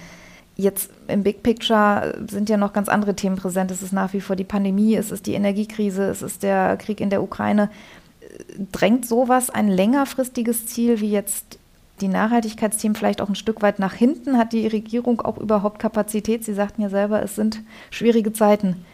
Jetzt 0.56 0.90
im 1.08 1.22
Big 1.22 1.42
Picture 1.42 2.14
sind 2.28 2.48
ja 2.48 2.56
noch 2.56 2.72
ganz 2.72 2.88
andere 2.88 3.14
Themen 3.14 3.36
präsent. 3.36 3.70
Es 3.70 3.82
ist 3.82 3.92
nach 3.92 4.12
wie 4.14 4.22
vor 4.22 4.36
die 4.36 4.44
Pandemie, 4.44 4.96
es 4.96 5.10
ist 5.10 5.26
die 5.26 5.34
Energiekrise, 5.34 6.04
es 6.04 6.22
ist 6.22 6.42
der 6.42 6.76
Krieg 6.78 7.00
in 7.00 7.10
der 7.10 7.22
Ukraine. 7.22 7.70
Drängt 8.72 9.06
sowas 9.06 9.50
ein 9.50 9.68
längerfristiges 9.68 10.66
Ziel 10.66 11.00
wie 11.00 11.10
jetzt 11.10 11.58
die 12.00 12.08
Nachhaltigkeitsthemen 12.08 12.94
vielleicht 12.94 13.20
auch 13.20 13.28
ein 13.28 13.34
Stück 13.34 13.62
weit 13.62 13.78
nach 13.78 13.94
hinten? 13.94 14.38
Hat 14.38 14.52
die 14.52 14.66
Regierung 14.66 15.20
auch 15.20 15.38
überhaupt 15.38 15.78
Kapazität? 15.78 16.44
Sie 16.44 16.54
sagten 16.54 16.82
ja 16.82 16.88
selber, 16.88 17.22
es 17.22 17.36
sind 17.36 17.62
schwierige 17.90 18.32
Zeiten. 18.32 18.84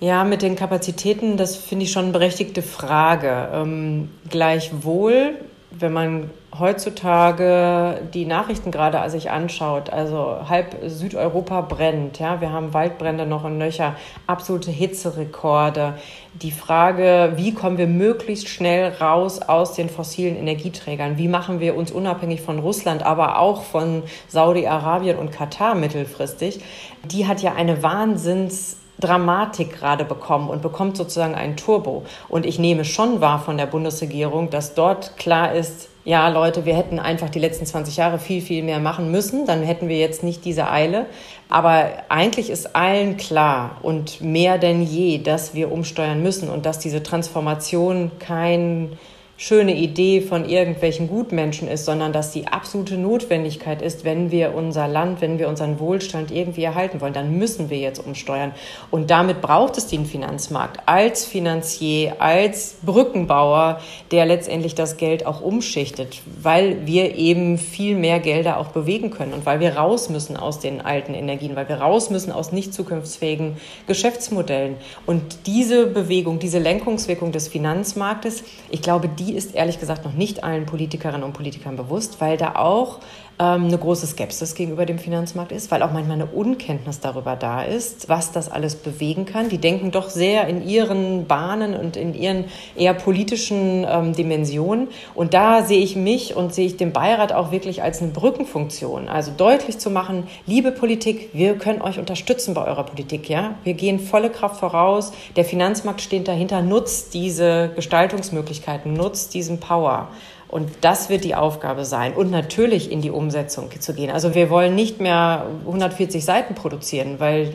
Ja, 0.00 0.24
mit 0.24 0.42
den 0.42 0.56
Kapazitäten, 0.56 1.36
das 1.36 1.56
finde 1.56 1.84
ich 1.84 1.92
schon 1.92 2.04
eine 2.04 2.12
berechtigte 2.12 2.62
Frage. 2.62 3.48
Ähm, 3.52 4.10
gleichwohl 4.28 5.34
wenn 5.78 5.92
man 5.92 6.30
heutzutage 6.58 8.02
die 8.14 8.26
Nachrichten 8.26 8.70
gerade 8.70 9.08
sich 9.10 9.30
anschaut, 9.30 9.90
also 9.90 10.36
halb 10.48 10.76
Südeuropa 10.86 11.62
brennt, 11.62 12.18
ja, 12.18 12.40
wir 12.40 12.52
haben 12.52 12.72
Waldbrände 12.72 13.26
noch 13.26 13.44
in 13.44 13.58
Löcher, 13.58 13.96
absolute 14.26 14.70
Hitzerekorde. 14.70 15.94
Die 16.34 16.52
Frage, 16.52 17.32
wie 17.36 17.54
kommen 17.54 17.78
wir 17.78 17.86
möglichst 17.86 18.48
schnell 18.48 18.92
raus 19.00 19.42
aus 19.42 19.74
den 19.74 19.88
fossilen 19.88 20.36
Energieträgern? 20.36 21.18
Wie 21.18 21.28
machen 21.28 21.60
wir 21.60 21.76
uns 21.76 21.90
unabhängig 21.90 22.40
von 22.40 22.58
Russland, 22.58 23.04
aber 23.04 23.38
auch 23.38 23.62
von 23.62 24.02
Saudi-Arabien 24.28 25.18
und 25.18 25.32
Katar 25.32 25.74
mittelfristig? 25.74 26.60
Die 27.04 27.26
hat 27.26 27.42
ja 27.42 27.54
eine 27.54 27.82
Wahnsinns 27.82 28.76
Dramatik 29.04 29.78
gerade 29.78 30.04
bekommen 30.04 30.48
und 30.48 30.62
bekommt 30.62 30.96
sozusagen 30.96 31.34
ein 31.34 31.56
Turbo. 31.56 32.04
Und 32.28 32.46
ich 32.46 32.58
nehme 32.58 32.84
schon 32.84 33.20
wahr 33.20 33.38
von 33.38 33.58
der 33.58 33.66
Bundesregierung, 33.66 34.50
dass 34.50 34.74
dort 34.74 35.16
klar 35.16 35.54
ist, 35.54 35.88
ja, 36.06 36.28
Leute, 36.28 36.66
wir 36.66 36.76
hätten 36.76 36.98
einfach 36.98 37.30
die 37.30 37.38
letzten 37.38 37.64
20 37.64 37.96
Jahre 37.96 38.18
viel, 38.18 38.42
viel 38.42 38.62
mehr 38.62 38.78
machen 38.78 39.10
müssen, 39.10 39.46
dann 39.46 39.62
hätten 39.62 39.88
wir 39.88 39.98
jetzt 39.98 40.22
nicht 40.22 40.44
diese 40.44 40.70
Eile. 40.70 41.06
Aber 41.48 41.90
eigentlich 42.10 42.50
ist 42.50 42.76
allen 42.76 43.16
klar 43.16 43.78
und 43.82 44.20
mehr 44.20 44.58
denn 44.58 44.82
je, 44.82 45.18
dass 45.18 45.54
wir 45.54 45.72
umsteuern 45.72 46.22
müssen 46.22 46.50
und 46.50 46.66
dass 46.66 46.78
diese 46.78 47.02
Transformation 47.02 48.10
kein 48.18 48.98
schöne 49.44 49.76
Idee 49.76 50.22
von 50.22 50.48
irgendwelchen 50.48 51.06
Gutmenschen 51.06 51.68
ist, 51.68 51.84
sondern 51.84 52.14
dass 52.14 52.30
die 52.30 52.46
absolute 52.46 52.96
Notwendigkeit 52.96 53.82
ist, 53.82 54.02
wenn 54.02 54.30
wir 54.30 54.54
unser 54.54 54.88
Land, 54.88 55.20
wenn 55.20 55.38
wir 55.38 55.50
unseren 55.50 55.78
Wohlstand 55.78 56.30
irgendwie 56.30 56.64
erhalten 56.64 57.02
wollen, 57.02 57.12
dann 57.12 57.36
müssen 57.36 57.68
wir 57.68 57.76
jetzt 57.76 57.98
umsteuern. 57.98 58.52
Und 58.90 59.10
damit 59.10 59.42
braucht 59.42 59.76
es 59.76 59.86
den 59.86 60.06
Finanzmarkt 60.06 60.80
als 60.86 61.26
Finanzier, 61.26 62.14
als 62.20 62.76
Brückenbauer, 62.86 63.80
der 64.12 64.24
letztendlich 64.24 64.74
das 64.74 64.96
Geld 64.96 65.26
auch 65.26 65.42
umschichtet, 65.42 66.22
weil 66.40 66.86
wir 66.86 67.14
eben 67.14 67.58
viel 67.58 67.96
mehr 67.96 68.20
Gelder 68.20 68.58
auch 68.58 68.68
bewegen 68.68 69.10
können 69.10 69.34
und 69.34 69.44
weil 69.44 69.60
wir 69.60 69.76
raus 69.76 70.08
müssen 70.08 70.38
aus 70.38 70.58
den 70.58 70.80
alten 70.80 71.12
Energien, 71.12 71.54
weil 71.54 71.68
wir 71.68 71.82
raus 71.82 72.08
müssen 72.08 72.32
aus 72.32 72.50
nicht 72.50 72.72
zukunftsfähigen 72.72 73.58
Geschäftsmodellen. 73.86 74.76
Und 75.04 75.46
diese 75.46 75.86
Bewegung, 75.86 76.38
diese 76.38 76.60
Lenkungswirkung 76.60 77.30
des 77.30 77.48
Finanzmarktes, 77.48 78.42
ich 78.70 78.80
glaube, 78.80 79.08
die 79.08 79.33
die 79.34 79.38
ist 79.38 79.52
ehrlich 79.56 79.80
gesagt 79.80 80.04
noch 80.04 80.12
nicht 80.12 80.44
allen 80.44 80.64
Politikerinnen 80.64 81.24
und 81.24 81.32
Politikern 81.32 81.74
bewusst, 81.74 82.20
weil 82.20 82.36
da 82.36 82.54
auch 82.54 83.00
ähm, 83.40 83.64
eine 83.64 83.78
große 83.78 84.06
Skepsis 84.06 84.54
gegenüber 84.54 84.86
dem 84.86 84.98
Finanzmarkt 84.98 85.50
ist, 85.50 85.70
weil 85.72 85.82
auch 85.82 85.90
manchmal 85.90 86.20
eine 86.20 86.26
Unkenntnis 86.26 87.00
darüber 87.00 87.34
da 87.34 87.62
ist, 87.62 88.08
was 88.08 88.30
das 88.30 88.48
alles 88.48 88.76
bewegen 88.76 89.26
kann. 89.26 89.48
Die 89.48 89.58
denken 89.58 89.90
doch 89.90 90.08
sehr 90.08 90.46
in 90.46 90.64
ihren 90.66 91.26
Bahnen 91.26 91.74
und 91.74 91.96
in 91.96 92.14
ihren 92.14 92.44
eher 92.76 92.94
politischen 92.94 93.84
ähm, 93.88 94.12
Dimensionen. 94.12 94.88
Und 95.16 95.34
da 95.34 95.64
sehe 95.64 95.80
ich 95.80 95.96
mich 95.96 96.36
und 96.36 96.54
sehe 96.54 96.66
ich 96.66 96.76
den 96.76 96.92
Beirat 96.92 97.32
auch 97.32 97.50
wirklich 97.50 97.82
als 97.82 98.00
eine 98.00 98.12
Brückenfunktion. 98.12 99.08
Also 99.08 99.32
deutlich 99.36 99.78
zu 99.78 99.90
machen, 99.90 100.28
liebe 100.46 100.70
Politik, 100.70 101.30
wir 101.32 101.56
können 101.56 101.82
euch 101.82 101.98
unterstützen 101.98 102.54
bei 102.54 102.64
eurer 102.64 102.84
Politik. 102.84 103.28
Ja? 103.28 103.56
Wir 103.64 103.74
gehen 103.74 103.98
volle 103.98 104.30
Kraft 104.30 104.60
voraus. 104.60 105.12
Der 105.34 105.44
Finanzmarkt 105.44 106.02
steht 106.02 106.28
dahinter, 106.28 106.62
nutzt 106.62 107.14
diese 107.14 107.72
Gestaltungsmöglichkeiten, 107.74 108.92
nutzt 108.92 109.13
diesen 109.28 109.60
Power. 109.60 110.08
Und 110.48 110.70
das 110.82 111.08
wird 111.08 111.24
die 111.24 111.34
Aufgabe 111.34 111.84
sein. 111.84 112.14
Und 112.14 112.30
natürlich 112.30 112.92
in 112.92 113.00
die 113.00 113.10
Umsetzung 113.10 113.70
zu 113.80 113.92
gehen. 113.92 114.10
Also 114.10 114.34
wir 114.34 114.50
wollen 114.50 114.74
nicht 114.74 115.00
mehr 115.00 115.46
140 115.66 116.24
Seiten 116.24 116.54
produzieren, 116.54 117.18
weil 117.18 117.54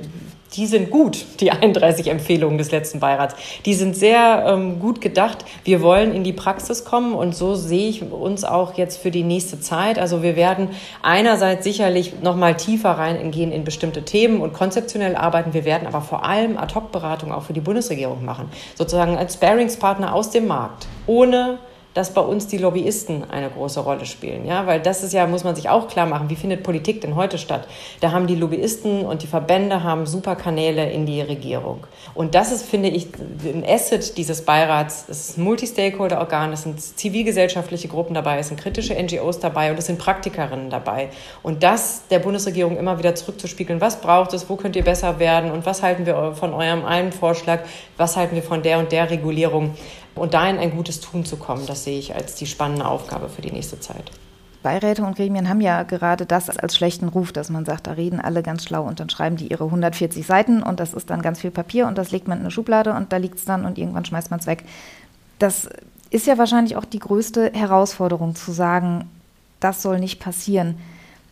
die 0.55 0.65
sind 0.65 0.89
gut, 0.89 1.25
die 1.39 1.51
31 1.59 2.07
Empfehlungen 2.07 2.57
des 2.57 2.71
letzten 2.71 2.99
Beirats. 2.99 3.35
Die 3.65 3.73
sind 3.73 3.95
sehr 3.95 4.45
ähm, 4.47 4.79
gut 4.79 5.01
gedacht. 5.01 5.45
Wir 5.63 5.81
wollen 5.81 6.13
in 6.13 6.23
die 6.23 6.33
Praxis 6.33 6.85
kommen 6.85 7.13
und 7.13 7.35
so 7.35 7.55
sehe 7.55 7.89
ich 7.89 8.03
uns 8.03 8.43
auch 8.43 8.75
jetzt 8.77 8.97
für 8.97 9.11
die 9.11 9.23
nächste 9.23 9.59
Zeit. 9.59 9.99
Also 9.99 10.23
wir 10.23 10.35
werden 10.35 10.69
einerseits 11.01 11.63
sicherlich 11.63 12.21
noch 12.21 12.35
mal 12.35 12.55
tiefer 12.55 12.91
reingehen 12.91 13.51
in 13.51 13.63
bestimmte 13.63 14.03
Themen 14.03 14.41
und 14.41 14.53
konzeptionell 14.53 15.15
arbeiten. 15.15 15.53
Wir 15.53 15.65
werden 15.65 15.87
aber 15.87 16.01
vor 16.01 16.25
allem 16.25 16.57
Ad-Hoc-Beratung 16.57 17.31
auch 17.31 17.43
für 17.43 17.53
die 17.53 17.61
Bundesregierung 17.61 18.25
machen. 18.25 18.49
Sozusagen 18.75 19.17
als 19.17 19.35
Sparingspartner 19.35 20.13
aus 20.13 20.31
dem 20.31 20.47
Markt. 20.47 20.87
Ohne 21.07 21.59
dass 21.93 22.13
bei 22.13 22.21
uns 22.21 22.47
die 22.47 22.57
Lobbyisten 22.57 23.29
eine 23.29 23.49
große 23.49 23.79
Rolle 23.79 24.05
spielen. 24.05 24.45
Ja, 24.45 24.67
weil 24.67 24.79
das 24.79 25.03
ist 25.03 25.13
ja, 25.13 25.25
muss 25.25 25.43
man 25.43 25.55
sich 25.55 25.69
auch 25.69 25.87
klar 25.87 26.05
machen, 26.05 26.29
wie 26.29 26.35
findet 26.35 26.63
Politik 26.63 27.01
denn 27.01 27.15
heute 27.15 27.37
statt? 27.37 27.67
Da 27.99 28.11
haben 28.11 28.27
die 28.27 28.35
Lobbyisten 28.35 29.05
und 29.05 29.23
die 29.23 29.27
Verbände 29.27 29.83
haben 29.83 30.05
super 30.05 30.35
Kanäle 30.35 30.89
in 30.91 31.05
die 31.05 31.21
Regierung. 31.21 31.85
Und 32.13 32.35
das 32.35 32.51
ist, 32.51 32.65
finde 32.65 32.89
ich, 32.89 33.07
ein 33.43 33.65
Asset 33.67 34.17
dieses 34.17 34.45
Beirats. 34.45 35.05
Es 35.09 35.29
ist 35.29 35.37
ein 35.37 35.43
Multi-Stakeholder-Organ, 35.43 36.53
es 36.53 36.63
sind 36.63 36.79
zivilgesellschaftliche 36.79 37.87
Gruppen 37.87 38.13
dabei, 38.13 38.39
es 38.39 38.49
sind 38.49 38.59
kritische 38.59 38.93
NGOs 38.93 39.39
dabei 39.39 39.71
und 39.71 39.79
es 39.79 39.87
sind 39.87 39.97
Praktikerinnen 39.97 40.69
dabei. 40.69 41.09
Und 41.41 41.63
das 41.63 42.03
der 42.09 42.19
Bundesregierung 42.19 42.77
immer 42.77 42.99
wieder 42.99 43.15
zurückzuspiegeln, 43.15 43.81
was 43.81 43.99
braucht 43.99 44.33
es, 44.33 44.49
wo 44.49 44.55
könnt 44.55 44.75
ihr 44.75 44.83
besser 44.83 45.19
werden 45.19 45.51
und 45.51 45.65
was 45.65 45.81
halten 45.81 46.05
wir 46.05 46.33
von 46.33 46.53
eurem 46.53 46.85
einen 46.85 47.11
Vorschlag, 47.11 47.61
was 47.97 48.15
halten 48.15 48.35
wir 48.35 48.43
von 48.43 48.61
der 48.61 48.79
und 48.79 48.91
der 48.91 49.09
Regulierung 49.09 49.75
und 50.19 50.33
da 50.33 50.49
in 50.49 50.57
ein 50.57 50.71
gutes 50.71 50.99
Tun 50.99 51.25
zu 51.25 51.37
kommen, 51.37 51.65
das 51.65 51.83
sehe 51.83 51.97
ich 51.97 52.15
als 52.15 52.35
die 52.35 52.45
spannende 52.45 52.85
Aufgabe 52.85 53.29
für 53.29 53.41
die 53.41 53.51
nächste 53.51 53.79
Zeit. 53.79 54.11
Beiräte 54.61 55.03
und 55.03 55.15
Gremien 55.15 55.47
haben 55.47 55.61
ja 55.61 55.83
gerade 55.83 56.25
das 56.25 56.49
als 56.49 56.75
schlechten 56.75 57.07
Ruf, 57.07 57.31
dass 57.31 57.49
man 57.49 57.65
sagt, 57.65 57.87
da 57.87 57.91
reden 57.91 58.19
alle 58.19 58.43
ganz 58.43 58.65
schlau 58.65 58.83
und 58.83 58.99
dann 58.99 59.09
schreiben 59.09 59.37
die 59.37 59.47
ihre 59.47 59.65
140 59.65 60.25
Seiten 60.25 60.61
und 60.61 60.81
das 60.81 60.93
ist 60.93 61.09
dann 61.09 61.21
ganz 61.21 61.39
viel 61.39 61.51
Papier 61.51 61.87
und 61.87 61.97
das 61.97 62.11
legt 62.11 62.27
man 62.27 62.39
in 62.39 62.43
eine 62.43 62.51
Schublade 62.51 62.93
und 62.93 63.13
da 63.13 63.17
liegt 63.17 63.39
es 63.39 63.45
dann 63.45 63.65
und 63.65 63.77
irgendwann 63.77 64.03
schmeißt 64.03 64.31
man 64.31 64.41
es 64.41 64.47
weg. 64.47 64.65
Das 65.39 65.69
ist 66.09 66.27
ja 66.27 66.37
wahrscheinlich 66.37 66.75
auch 66.75 66.85
die 66.85 66.99
größte 66.99 67.51
Herausforderung 67.53 68.35
zu 68.35 68.51
sagen, 68.51 69.09
das 69.61 69.81
soll 69.81 69.99
nicht 69.99 70.19
passieren. 70.19 70.77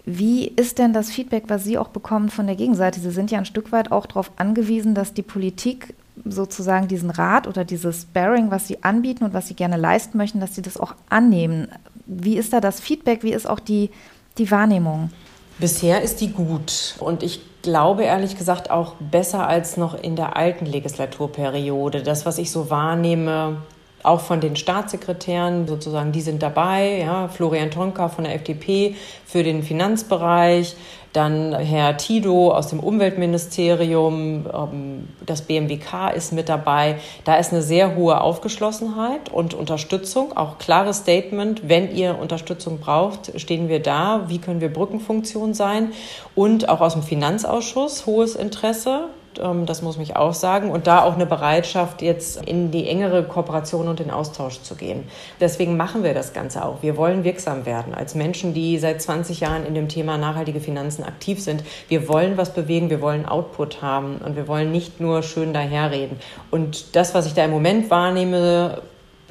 Wie 0.06 0.48
ist 0.48 0.80
denn 0.80 0.94
das 0.94 1.10
Feedback, 1.10 1.46
was 1.48 1.66
Sie 1.66 1.78
auch 1.78 1.90
bekommen 1.90 2.30
von 2.30 2.48
der 2.48 2.56
Gegenseite? 2.56 3.02
Sie 3.02 3.12
sind 3.12 3.30
ja 3.30 3.40
ein 3.40 3.46
Stück 3.46 3.74
weit 3.74 3.92
auch 3.92 4.06
darauf 4.06 4.32
angewiesen, 4.38 4.96
dass 4.96 5.14
die 5.14 5.22
Politik 5.22 5.94
sozusagen 6.26 6.88
diesen 6.88 7.10
Rat 7.10 7.48
oder 7.48 7.66
dieses 7.66 8.04
Sparing, 8.04 8.52
was 8.52 8.68
sie 8.68 8.84
anbieten 8.84 9.24
und 9.24 9.34
was 9.34 9.48
sie 9.48 9.54
gerne 9.54 9.78
leisten 9.78 10.18
möchten, 10.18 10.40
dass 10.40 10.56
sie 10.56 10.62
das 10.62 10.78
auch 10.78 10.96
annehmen. 11.10 11.68
Wie 12.06 12.38
ist 12.38 12.54
da 12.54 12.62
das 12.62 12.80
Feedback? 12.80 13.24
Wie 13.24 13.34
ist 13.34 13.48
auch 13.48 13.60
die, 13.60 13.92
die 14.38 14.50
Wahrnehmung? 14.52 15.12
Bisher 15.60 16.02
ist 16.02 16.22
die 16.22 16.32
gut. 16.32 16.96
Und 17.00 17.24
ich 17.24 17.42
glaube 17.62 18.04
ehrlich 18.04 18.38
gesagt 18.38 18.70
auch 18.70 18.96
besser 18.96 19.48
als 19.48 19.78
noch 19.78 20.02
in 20.02 20.16
der 20.16 20.38
alten 20.38 20.66
Legislaturperiode. 20.66 22.04
Das, 22.04 22.26
was 22.26 22.38
ich 22.38 22.52
so 22.52 22.70
wahrnehme, 22.70 23.58
auch 24.04 24.22
von 24.22 24.40
den 24.40 24.56
Staatssekretären 24.56 25.68
sozusagen, 25.68 26.12
die 26.12 26.22
sind 26.22 26.42
dabei. 26.42 27.00
Ja, 27.00 27.28
Florian 27.28 27.72
Tonka 27.72 28.10
von 28.10 28.24
der 28.24 28.36
FDP 28.36 28.96
für 29.26 29.44
den 29.44 29.64
Finanzbereich, 29.64 30.76
dann 31.14 31.54
Herr 31.54 31.98
Tido 31.98 32.52
aus 32.52 32.68
dem 32.68 32.80
Umweltministerium, 32.80 34.46
ähm, 34.54 35.08
das 35.26 35.42
BMWK 35.42 36.10
ist 36.16 36.32
mit 36.32 36.48
dabei. 36.48 36.98
Da 37.24 37.36
ist 37.38 37.52
eine 37.52 37.64
sehr 37.64 37.96
hohe 37.96 38.22
Aufgeschlossenheit 38.22 39.34
und 39.34 39.54
Unterstützung, 39.54 40.38
auch 40.38 40.60
klares 40.60 40.98
Statement. 40.98 41.68
Wenn 41.68 41.96
ihr 41.96 42.20
Unterstützung 42.20 42.80
braucht, 42.80 43.40
stehen 43.40 43.68
wir 43.68 43.82
da. 43.82 44.26
Wie 44.28 44.38
können 44.38 44.62
wir 44.62 44.72
Brückenfunktion 44.72 45.54
sein? 45.54 45.92
Und 46.36 46.70
auch 46.70 46.82
aus 46.82 46.94
dem 46.94 47.04
Finanzausschuss 47.04 48.06
hohes 48.06 48.36
Interesse. 48.36 49.10
Ähm, 49.40 49.66
das 49.66 49.82
muss 49.82 49.98
mich 49.98 50.16
auch 50.16 50.34
sagen. 50.34 50.72
Und 50.72 50.88
da 50.88 51.04
auch 51.04 51.16
eine 51.16 51.26
Bereitschaft, 51.26 52.02
jetzt 52.02 52.44
in 52.46 52.72
die 52.72 52.88
engere 52.88 53.24
Kooperation 53.24 53.88
und 53.88 54.00
den 54.00 54.12
Austausch 54.12 54.62
zu 54.62 54.76
gehen. 54.76 55.04
Deswegen 55.40 55.78
machen 55.78 56.04
wir 56.04 56.14
das 56.14 56.34
Ganze 56.34 56.66
auch. 56.66 56.82
Wir 56.82 56.98
wollen 56.98 57.24
wirksam 57.24 57.66
werden 57.66 57.94
als 57.94 58.16
Menschen, 58.16 58.54
die 58.54 58.78
seit 58.80 59.02
20 59.02 59.40
Jahren 59.40 59.66
in 59.66 59.76
dem 59.76 59.90
Thema 59.90 60.18
nachhaltige 60.18 60.60
Finanzen 60.60 61.04
aktiv 61.04 61.42
sind. 61.42 61.64
Wir 61.88 62.08
wollen 62.08 62.38
was 62.38 62.54
bewegen, 62.54 62.90
wir 62.90 63.02
wollen 63.02 63.26
Output 63.26 63.82
haben 63.82 64.18
und 64.18 64.36
wir 64.36 64.48
wollen 64.48 64.72
nicht 64.72 65.00
nur 65.00 65.24
schön 65.24 65.54
daherreden. 65.54 66.20
Und 66.52 66.96
das, 66.96 67.14
was 67.14 67.26
ich 67.26 67.34
da 67.34 67.46
im 67.46 67.52
Moment 67.52 67.90
wahrnehme, 67.90 68.82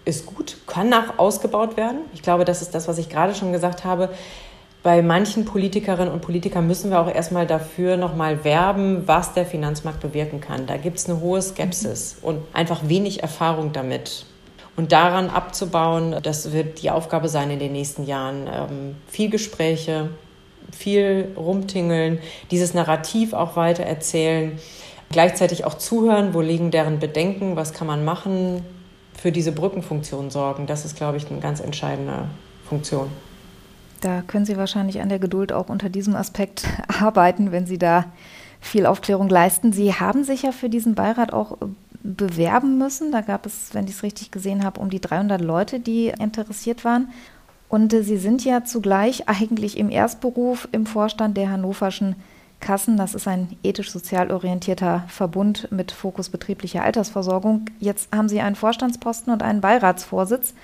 ist 0.05 0.27
gut, 0.27 0.59
kann 0.67 0.93
auch 0.95 1.19
ausgebaut 1.19 1.77
werden. 1.77 1.99
Ich 2.15 2.23
glaube, 2.23 2.45
das 2.45 2.63
ist 2.63 2.75
das, 2.75 2.87
was 2.87 2.99
ich 2.99 3.09
gerade 3.09 3.35
schon 3.35 3.53
gesagt 3.53 3.85
habe 3.85 4.11
bei 4.83 5.03
manchen 5.03 5.45
Politikerinnen 5.45 6.13
und 6.13 6.21
Politikern 6.21 6.67
müssen 6.67 6.91
wir 6.91 7.01
auch 7.01 7.13
erstmal 7.13 7.47
dafür 7.47 7.97
nochmal 7.97 8.45
werben, 8.45 9.03
was 9.07 9.35
der 9.35 9.45
Finanzmarkt 9.45 10.01
bewirken 10.01 10.41
kann. 10.41 10.67
Da 10.67 10.77
gibt 10.77 10.99
es 10.99 11.09
eine 11.09 11.21
hohe 11.21 11.43
Skepsis 11.43 12.19
und 12.23 12.41
einfach 12.53 12.89
wenig 12.89 13.23
Erfahrung 13.23 13.73
damit. 13.73 14.27
Und 14.77 14.93
daran 14.93 15.31
abzubauen, 15.31 16.17
das 16.23 16.53
wird 16.53 16.83
die 16.83 16.91
Aufgabe 16.91 17.29
sein 17.29 17.51
in 17.51 17.59
den 17.59 17.73
nächsten 17.73 18.05
Jahren. 18.05 18.47
Ähm, 18.47 18.97
viel 19.09 19.31
Gespräche, 19.31 20.11
viel 20.71 21.33
rumtingeln, 21.37 22.21
dieses 22.51 22.75
Narrativ 22.75 23.33
auch 23.33 23.57
weiter 23.57 23.85
erzählen, 23.85 24.59
gleichzeitig 25.11 25.65
auch 25.65 25.75
zuhören, 25.75 26.35
wo 26.35 26.41
liegen 26.41 26.71
deren 26.71 26.99
Bedenken, 26.99 27.57
was 27.57 27.73
kann 27.73 27.87
man 27.87 28.05
machen, 28.05 28.63
für 29.17 29.33
diese 29.33 29.53
Brückenfunktion 29.53 30.31
sorgen. 30.31 30.67
Das 30.67 30.85
ist, 30.85 30.97
glaube 30.97 31.17
ich, 31.17 31.31
eine 31.31 31.41
ganz 31.41 31.61
entscheidende 31.61 32.29
Funktion. 32.69 33.09
Da 34.01 34.23
können 34.27 34.45
Sie 34.45 34.57
wahrscheinlich 34.57 35.01
an 35.01 35.09
der 35.09 35.19
Geduld 35.19 35.53
auch 35.53 35.69
unter 35.69 35.89
diesem 35.89 36.17
Aspekt 36.17 36.67
arbeiten, 37.01 37.53
wenn 37.53 37.67
Sie 37.67 37.79
da 37.79 38.05
viel 38.61 38.87
Aufklärung 38.87 39.29
leisten. 39.29 39.73
Sie 39.73 39.95
haben 39.95 40.25
sich 40.25 40.43
ja 40.43 40.53
für 40.53 40.69
diesen 40.69 40.95
Beirat 40.95 41.33
auch 41.33 41.53
äh, 41.53 41.67
bewerben 42.03 42.79
müssen. 42.79 43.13
Da 43.13 43.21
gab 43.21 43.47
es, 43.47 43.75
wenn 43.75 43.85
ich 43.85 43.93
es 43.93 44.03
richtig 44.03 44.31
gesehen 44.31 44.65
habe, 44.65 44.81
um 44.81 44.91
die 44.91 45.01
300 45.01 45.41
Leute, 45.41 45.81
die 45.81 46.09
interessiert 46.09 46.85
waren. 46.85 47.09
Und 47.69 47.93
äh, 47.93 48.03
Sie 48.03 48.17
sind 48.17 48.45
ja 48.45 48.65
zugleich 48.65 49.29
eigentlich 49.29 49.77
im 49.79 49.91
Erstberuf 49.91 50.69
im 50.73 50.87
Vorstand 50.87 51.37
der 51.37 51.51
Hannoverschen 51.51 52.17
Kassen. 52.61 52.97
Das 52.97 53.15
ist 53.15 53.29
ein 53.29 53.57
ethisch-sozial 53.63 54.31
orientierter 54.31 55.05
Verbund 55.09 55.69
mit 55.71 55.93
Fokus 55.93 56.31
betrieblicher 56.31 56.83
Altersversorgung. 56.83 57.67
Jetzt 57.81 58.15
haben 58.15 58.29
Sie 58.29 58.41
einen 58.41 58.57
Vorstandsposten 58.57 59.33
und 59.33 59.43
einen 59.43 59.61
Beiratsvorsitz. 59.61 60.55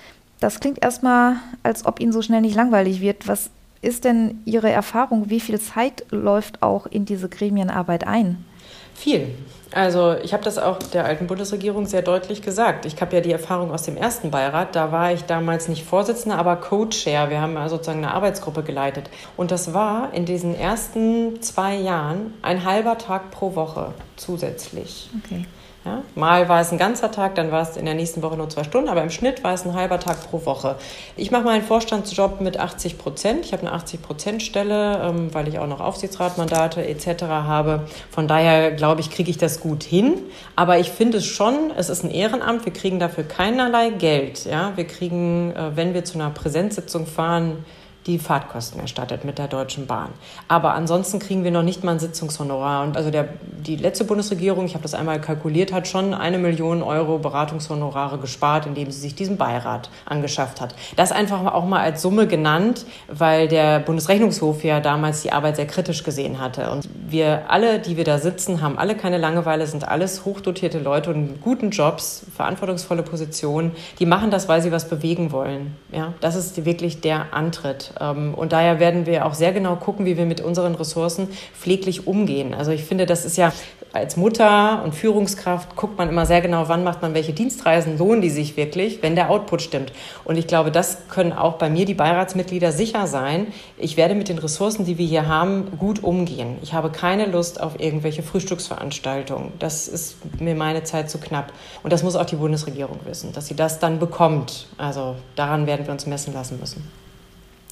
Das 0.42 0.58
klingt 0.58 0.82
erstmal, 0.82 1.36
als 1.62 1.86
ob 1.86 2.00
Ihnen 2.00 2.10
so 2.10 2.20
schnell 2.20 2.40
nicht 2.40 2.56
langweilig 2.56 3.00
wird. 3.00 3.28
Was 3.28 3.50
ist 3.80 4.04
denn 4.04 4.40
Ihre 4.44 4.70
Erfahrung? 4.70 5.30
Wie 5.30 5.38
viel 5.38 5.60
Zeit 5.60 6.04
läuft 6.10 6.64
auch 6.64 6.86
in 6.86 7.04
diese 7.04 7.28
Gremienarbeit 7.28 8.04
ein? 8.08 8.44
Viel. 8.92 9.28
Also 9.70 10.16
ich 10.20 10.32
habe 10.32 10.42
das 10.42 10.58
auch 10.58 10.80
der 10.80 11.04
alten 11.04 11.28
Bundesregierung 11.28 11.86
sehr 11.86 12.02
deutlich 12.02 12.42
gesagt. 12.42 12.86
Ich 12.86 13.00
habe 13.00 13.14
ja 13.14 13.22
die 13.22 13.30
Erfahrung 13.30 13.70
aus 13.70 13.84
dem 13.84 13.96
ersten 13.96 14.32
Beirat. 14.32 14.74
Da 14.74 14.90
war 14.90 15.12
ich 15.12 15.22
damals 15.22 15.68
nicht 15.68 15.84
Vorsitzende, 15.84 16.36
aber 16.36 16.56
Co-Chair. 16.56 17.30
Wir 17.30 17.40
haben 17.40 17.56
sozusagen 17.68 17.98
eine 17.98 18.12
Arbeitsgruppe 18.12 18.64
geleitet. 18.64 19.10
Und 19.36 19.52
das 19.52 19.72
war 19.72 20.12
in 20.12 20.24
diesen 20.24 20.56
ersten 20.56 21.40
zwei 21.40 21.76
Jahren 21.76 22.34
ein 22.42 22.64
halber 22.64 22.98
Tag 22.98 23.30
pro 23.30 23.54
Woche 23.54 23.94
zusätzlich. 24.16 25.08
Okay. 25.24 25.46
Ja? 25.84 26.02
Mal 26.14 26.48
war 26.48 26.60
es 26.60 26.70
ein 26.70 26.78
ganzer 26.78 27.10
Tag, 27.10 27.34
dann 27.34 27.50
war 27.50 27.62
es 27.62 27.76
in 27.76 27.84
der 27.84 27.94
nächsten 27.94 28.22
Woche 28.22 28.36
nur 28.36 28.48
zwei 28.48 28.62
Stunden, 28.64 28.88
aber 28.88 29.02
im 29.02 29.10
Schnitt 29.10 29.42
war 29.42 29.54
es 29.54 29.64
ein 29.64 29.74
halber 29.74 29.98
Tag 29.98 30.30
pro 30.30 30.44
Woche. 30.46 30.76
Ich 31.16 31.30
mache 31.30 31.42
meinen 31.42 31.64
Vorstandsjob 31.64 32.40
mit 32.40 32.58
80 32.58 32.98
Prozent. 32.98 33.44
Ich 33.44 33.52
habe 33.52 33.66
eine 33.66 33.72
80 33.72 34.02
Prozent 34.02 34.42
Stelle, 34.42 35.02
ähm, 35.02 35.34
weil 35.34 35.48
ich 35.48 35.58
auch 35.58 35.66
noch 35.66 35.80
Aufsichtsratmandate 35.80 36.86
etc. 36.86 37.24
habe. 37.24 37.86
Von 38.10 38.28
daher 38.28 38.70
glaube 38.70 39.00
ich, 39.00 39.10
kriege 39.10 39.30
ich 39.30 39.38
das 39.38 39.60
gut 39.60 39.82
hin. 39.82 40.14
Aber 40.54 40.78
ich 40.78 40.90
finde 40.90 41.18
es 41.18 41.26
schon, 41.26 41.72
es 41.76 41.88
ist 41.88 42.04
ein 42.04 42.10
Ehrenamt. 42.10 42.64
Wir 42.64 42.72
kriegen 42.72 43.00
dafür 43.00 43.24
keinerlei 43.24 43.90
Geld. 43.90 44.44
Ja? 44.44 44.72
Wir 44.76 44.86
kriegen, 44.86 45.52
äh, 45.52 45.76
wenn 45.76 45.94
wir 45.94 46.04
zu 46.04 46.14
einer 46.14 46.30
Präsenzsitzung 46.30 47.06
fahren, 47.06 47.64
die 48.06 48.18
Fahrtkosten 48.18 48.80
erstattet 48.80 49.24
mit 49.24 49.38
der 49.38 49.48
Deutschen 49.48 49.86
Bahn. 49.86 50.10
Aber 50.48 50.74
ansonsten 50.74 51.18
kriegen 51.18 51.44
wir 51.44 51.50
noch 51.50 51.62
nicht 51.62 51.84
mal 51.84 51.92
ein 51.92 51.98
Sitzungshonorar. 51.98 52.82
Und 52.82 52.96
also 52.96 53.10
der, 53.10 53.28
die 53.64 53.76
letzte 53.76 54.04
Bundesregierung, 54.04 54.66
ich 54.66 54.74
habe 54.74 54.82
das 54.82 54.94
einmal 54.94 55.20
kalkuliert, 55.20 55.72
hat 55.72 55.86
schon 55.86 56.14
eine 56.14 56.38
Million 56.38 56.82
Euro 56.82 57.18
Beratungshonorare 57.18 58.18
gespart, 58.18 58.66
indem 58.66 58.90
sie 58.90 59.00
sich 59.00 59.14
diesen 59.14 59.36
Beirat 59.36 59.90
angeschafft 60.04 60.60
hat. 60.60 60.74
Das 60.96 61.12
einfach 61.12 61.44
auch 61.52 61.64
mal 61.64 61.80
als 61.80 62.02
Summe 62.02 62.26
genannt, 62.26 62.86
weil 63.08 63.48
der 63.48 63.78
Bundesrechnungshof 63.80 64.64
ja 64.64 64.80
damals 64.80 65.22
die 65.22 65.32
Arbeit 65.32 65.56
sehr 65.56 65.66
kritisch 65.66 66.02
gesehen 66.02 66.40
hatte. 66.40 66.70
Und 66.70 66.88
wir 67.08 67.50
alle, 67.50 67.78
die 67.78 67.96
wir 67.96 68.04
da 68.04 68.18
sitzen, 68.18 68.62
haben 68.62 68.78
alle 68.78 68.96
keine 68.96 69.18
Langeweile, 69.18 69.66
sind 69.66 69.86
alles 69.86 70.24
hochdotierte 70.24 70.80
Leute 70.80 71.10
und 71.10 71.40
guten 71.40 71.70
Jobs, 71.70 72.26
verantwortungsvolle 72.34 73.02
Positionen. 73.02 73.72
Die 73.98 74.06
machen 74.06 74.30
das, 74.30 74.48
weil 74.48 74.60
sie 74.60 74.72
was 74.72 74.88
bewegen 74.88 75.30
wollen. 75.30 75.76
Ja, 75.92 76.14
das 76.20 76.34
ist 76.34 76.64
wirklich 76.64 77.00
der 77.00 77.32
Antritt. 77.32 77.91
Ähm, 78.00 78.34
und 78.34 78.52
daher 78.52 78.80
werden 78.80 79.06
wir 79.06 79.26
auch 79.26 79.34
sehr 79.34 79.52
genau 79.52 79.76
gucken, 79.76 80.06
wie 80.06 80.16
wir 80.16 80.26
mit 80.26 80.40
unseren 80.40 80.74
Ressourcen 80.74 81.28
pfleglich 81.58 82.06
umgehen. 82.06 82.54
Also 82.54 82.70
ich 82.70 82.84
finde, 82.84 83.06
das 83.06 83.24
ist 83.24 83.36
ja 83.36 83.52
als 83.92 84.16
Mutter 84.16 84.82
und 84.84 84.94
Führungskraft 84.94 85.76
guckt 85.76 85.98
man 85.98 86.08
immer 86.08 86.24
sehr 86.24 86.40
genau, 86.40 86.68
wann 86.68 86.82
macht 86.82 87.02
man 87.02 87.14
welche 87.14 87.32
Dienstreisen, 87.32 87.98
lohnen 87.98 88.22
die 88.22 88.30
sich 88.30 88.56
wirklich, 88.56 89.02
wenn 89.02 89.14
der 89.14 89.30
Output 89.30 89.60
stimmt. 89.60 89.92
Und 90.24 90.38
ich 90.38 90.46
glaube, 90.46 90.70
das 90.70 91.08
können 91.08 91.32
auch 91.32 91.54
bei 91.54 91.68
mir 91.68 91.84
die 91.84 91.94
Beiratsmitglieder 91.94 92.72
sicher 92.72 93.06
sein. 93.06 93.48
Ich 93.76 93.96
werde 93.96 94.14
mit 94.14 94.28
den 94.28 94.38
Ressourcen, 94.38 94.86
die 94.86 94.96
wir 94.96 95.06
hier 95.06 95.28
haben, 95.28 95.78
gut 95.78 96.02
umgehen. 96.02 96.56
Ich 96.62 96.72
habe 96.72 96.90
keine 96.90 97.26
Lust 97.26 97.60
auf 97.60 97.78
irgendwelche 97.78 98.22
Frühstücksveranstaltungen. 98.22 99.52
Das 99.58 99.88
ist 99.88 100.16
mir 100.40 100.54
meine 100.54 100.84
Zeit 100.84 101.10
zu 101.10 101.18
knapp. 101.18 101.52
Und 101.82 101.92
das 101.92 102.02
muss 102.02 102.16
auch 102.16 102.24
die 102.24 102.36
Bundesregierung 102.36 103.00
wissen, 103.04 103.32
dass 103.32 103.46
sie 103.46 103.56
das 103.56 103.78
dann 103.78 103.98
bekommt. 103.98 104.68
Also 104.78 105.16
daran 105.36 105.66
werden 105.66 105.86
wir 105.86 105.92
uns 105.92 106.06
messen 106.06 106.32
lassen 106.32 106.58
müssen. 106.58 107.01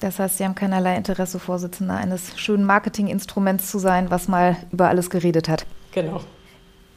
Das 0.01 0.17
heißt, 0.17 0.39
Sie 0.39 0.43
haben 0.43 0.55
keinerlei 0.55 0.97
Interesse, 0.97 1.39
Vorsitzender 1.39 1.95
eines 1.95 2.37
schönen 2.37 2.65
Marketinginstruments 2.65 3.69
zu 3.69 3.77
sein, 3.77 4.09
was 4.09 4.27
mal 4.27 4.57
über 4.71 4.89
alles 4.89 5.09
geredet 5.09 5.47
hat. 5.47 5.65
Genau. 5.93 6.21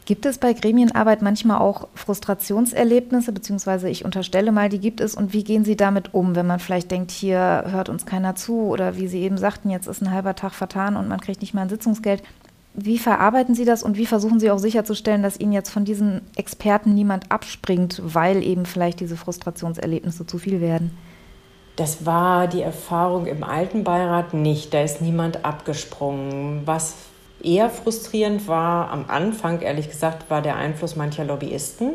Gibt 0.06 0.26
es 0.26 0.38
bei 0.38 0.52
Gremienarbeit 0.52 1.22
manchmal 1.22 1.58
auch 1.60 1.88
Frustrationserlebnisse, 1.94 3.32
beziehungsweise 3.32 3.88
ich 3.88 4.04
unterstelle 4.04 4.52
mal, 4.52 4.68
die 4.70 4.78
gibt 4.78 5.00
es. 5.00 5.14
Und 5.14 5.32
wie 5.32 5.44
gehen 5.44 5.64
Sie 5.64 5.76
damit 5.76 6.12
um, 6.12 6.34
wenn 6.34 6.46
man 6.46 6.60
vielleicht 6.60 6.90
denkt, 6.90 7.10
hier 7.10 7.64
hört 7.68 7.90
uns 7.90 8.06
keiner 8.06 8.34
zu 8.36 8.68
oder 8.68 8.96
wie 8.96 9.06
Sie 9.06 9.20
eben 9.20 9.38
sagten, 9.38 9.70
jetzt 9.70 9.86
ist 9.86 10.02
ein 10.02 10.10
halber 10.10 10.34
Tag 10.34 10.52
vertan 10.52 10.96
und 10.96 11.08
man 11.08 11.20
kriegt 11.20 11.42
nicht 11.42 11.54
mal 11.54 11.62
ein 11.62 11.70
Sitzungsgeld. 11.70 12.22
Wie 12.74 12.98
verarbeiten 12.98 13.54
Sie 13.54 13.64
das 13.64 13.82
und 13.82 13.98
wie 13.98 14.06
versuchen 14.06 14.40
Sie 14.40 14.50
auch 14.50 14.58
sicherzustellen, 14.58 15.22
dass 15.22 15.38
Ihnen 15.38 15.52
jetzt 15.52 15.70
von 15.70 15.84
diesen 15.84 16.22
Experten 16.36 16.94
niemand 16.94 17.30
abspringt, 17.30 18.00
weil 18.02 18.42
eben 18.42 18.66
vielleicht 18.66 19.00
diese 19.00 19.16
Frustrationserlebnisse 19.16 20.26
zu 20.26 20.38
viel 20.38 20.60
werden? 20.60 20.90
Das 21.76 22.06
war 22.06 22.46
die 22.46 22.62
Erfahrung 22.62 23.26
im 23.26 23.42
alten 23.42 23.82
Beirat 23.82 24.32
nicht. 24.32 24.72
Da 24.72 24.82
ist 24.82 25.00
niemand 25.00 25.44
abgesprungen. 25.44 26.62
Was 26.66 26.94
eher 27.42 27.68
frustrierend 27.68 28.46
war 28.46 28.90
am 28.90 29.06
Anfang, 29.08 29.60
ehrlich 29.60 29.90
gesagt, 29.90 30.30
war 30.30 30.40
der 30.40 30.56
Einfluss 30.56 30.96
mancher 30.96 31.24
Lobbyisten. 31.24 31.94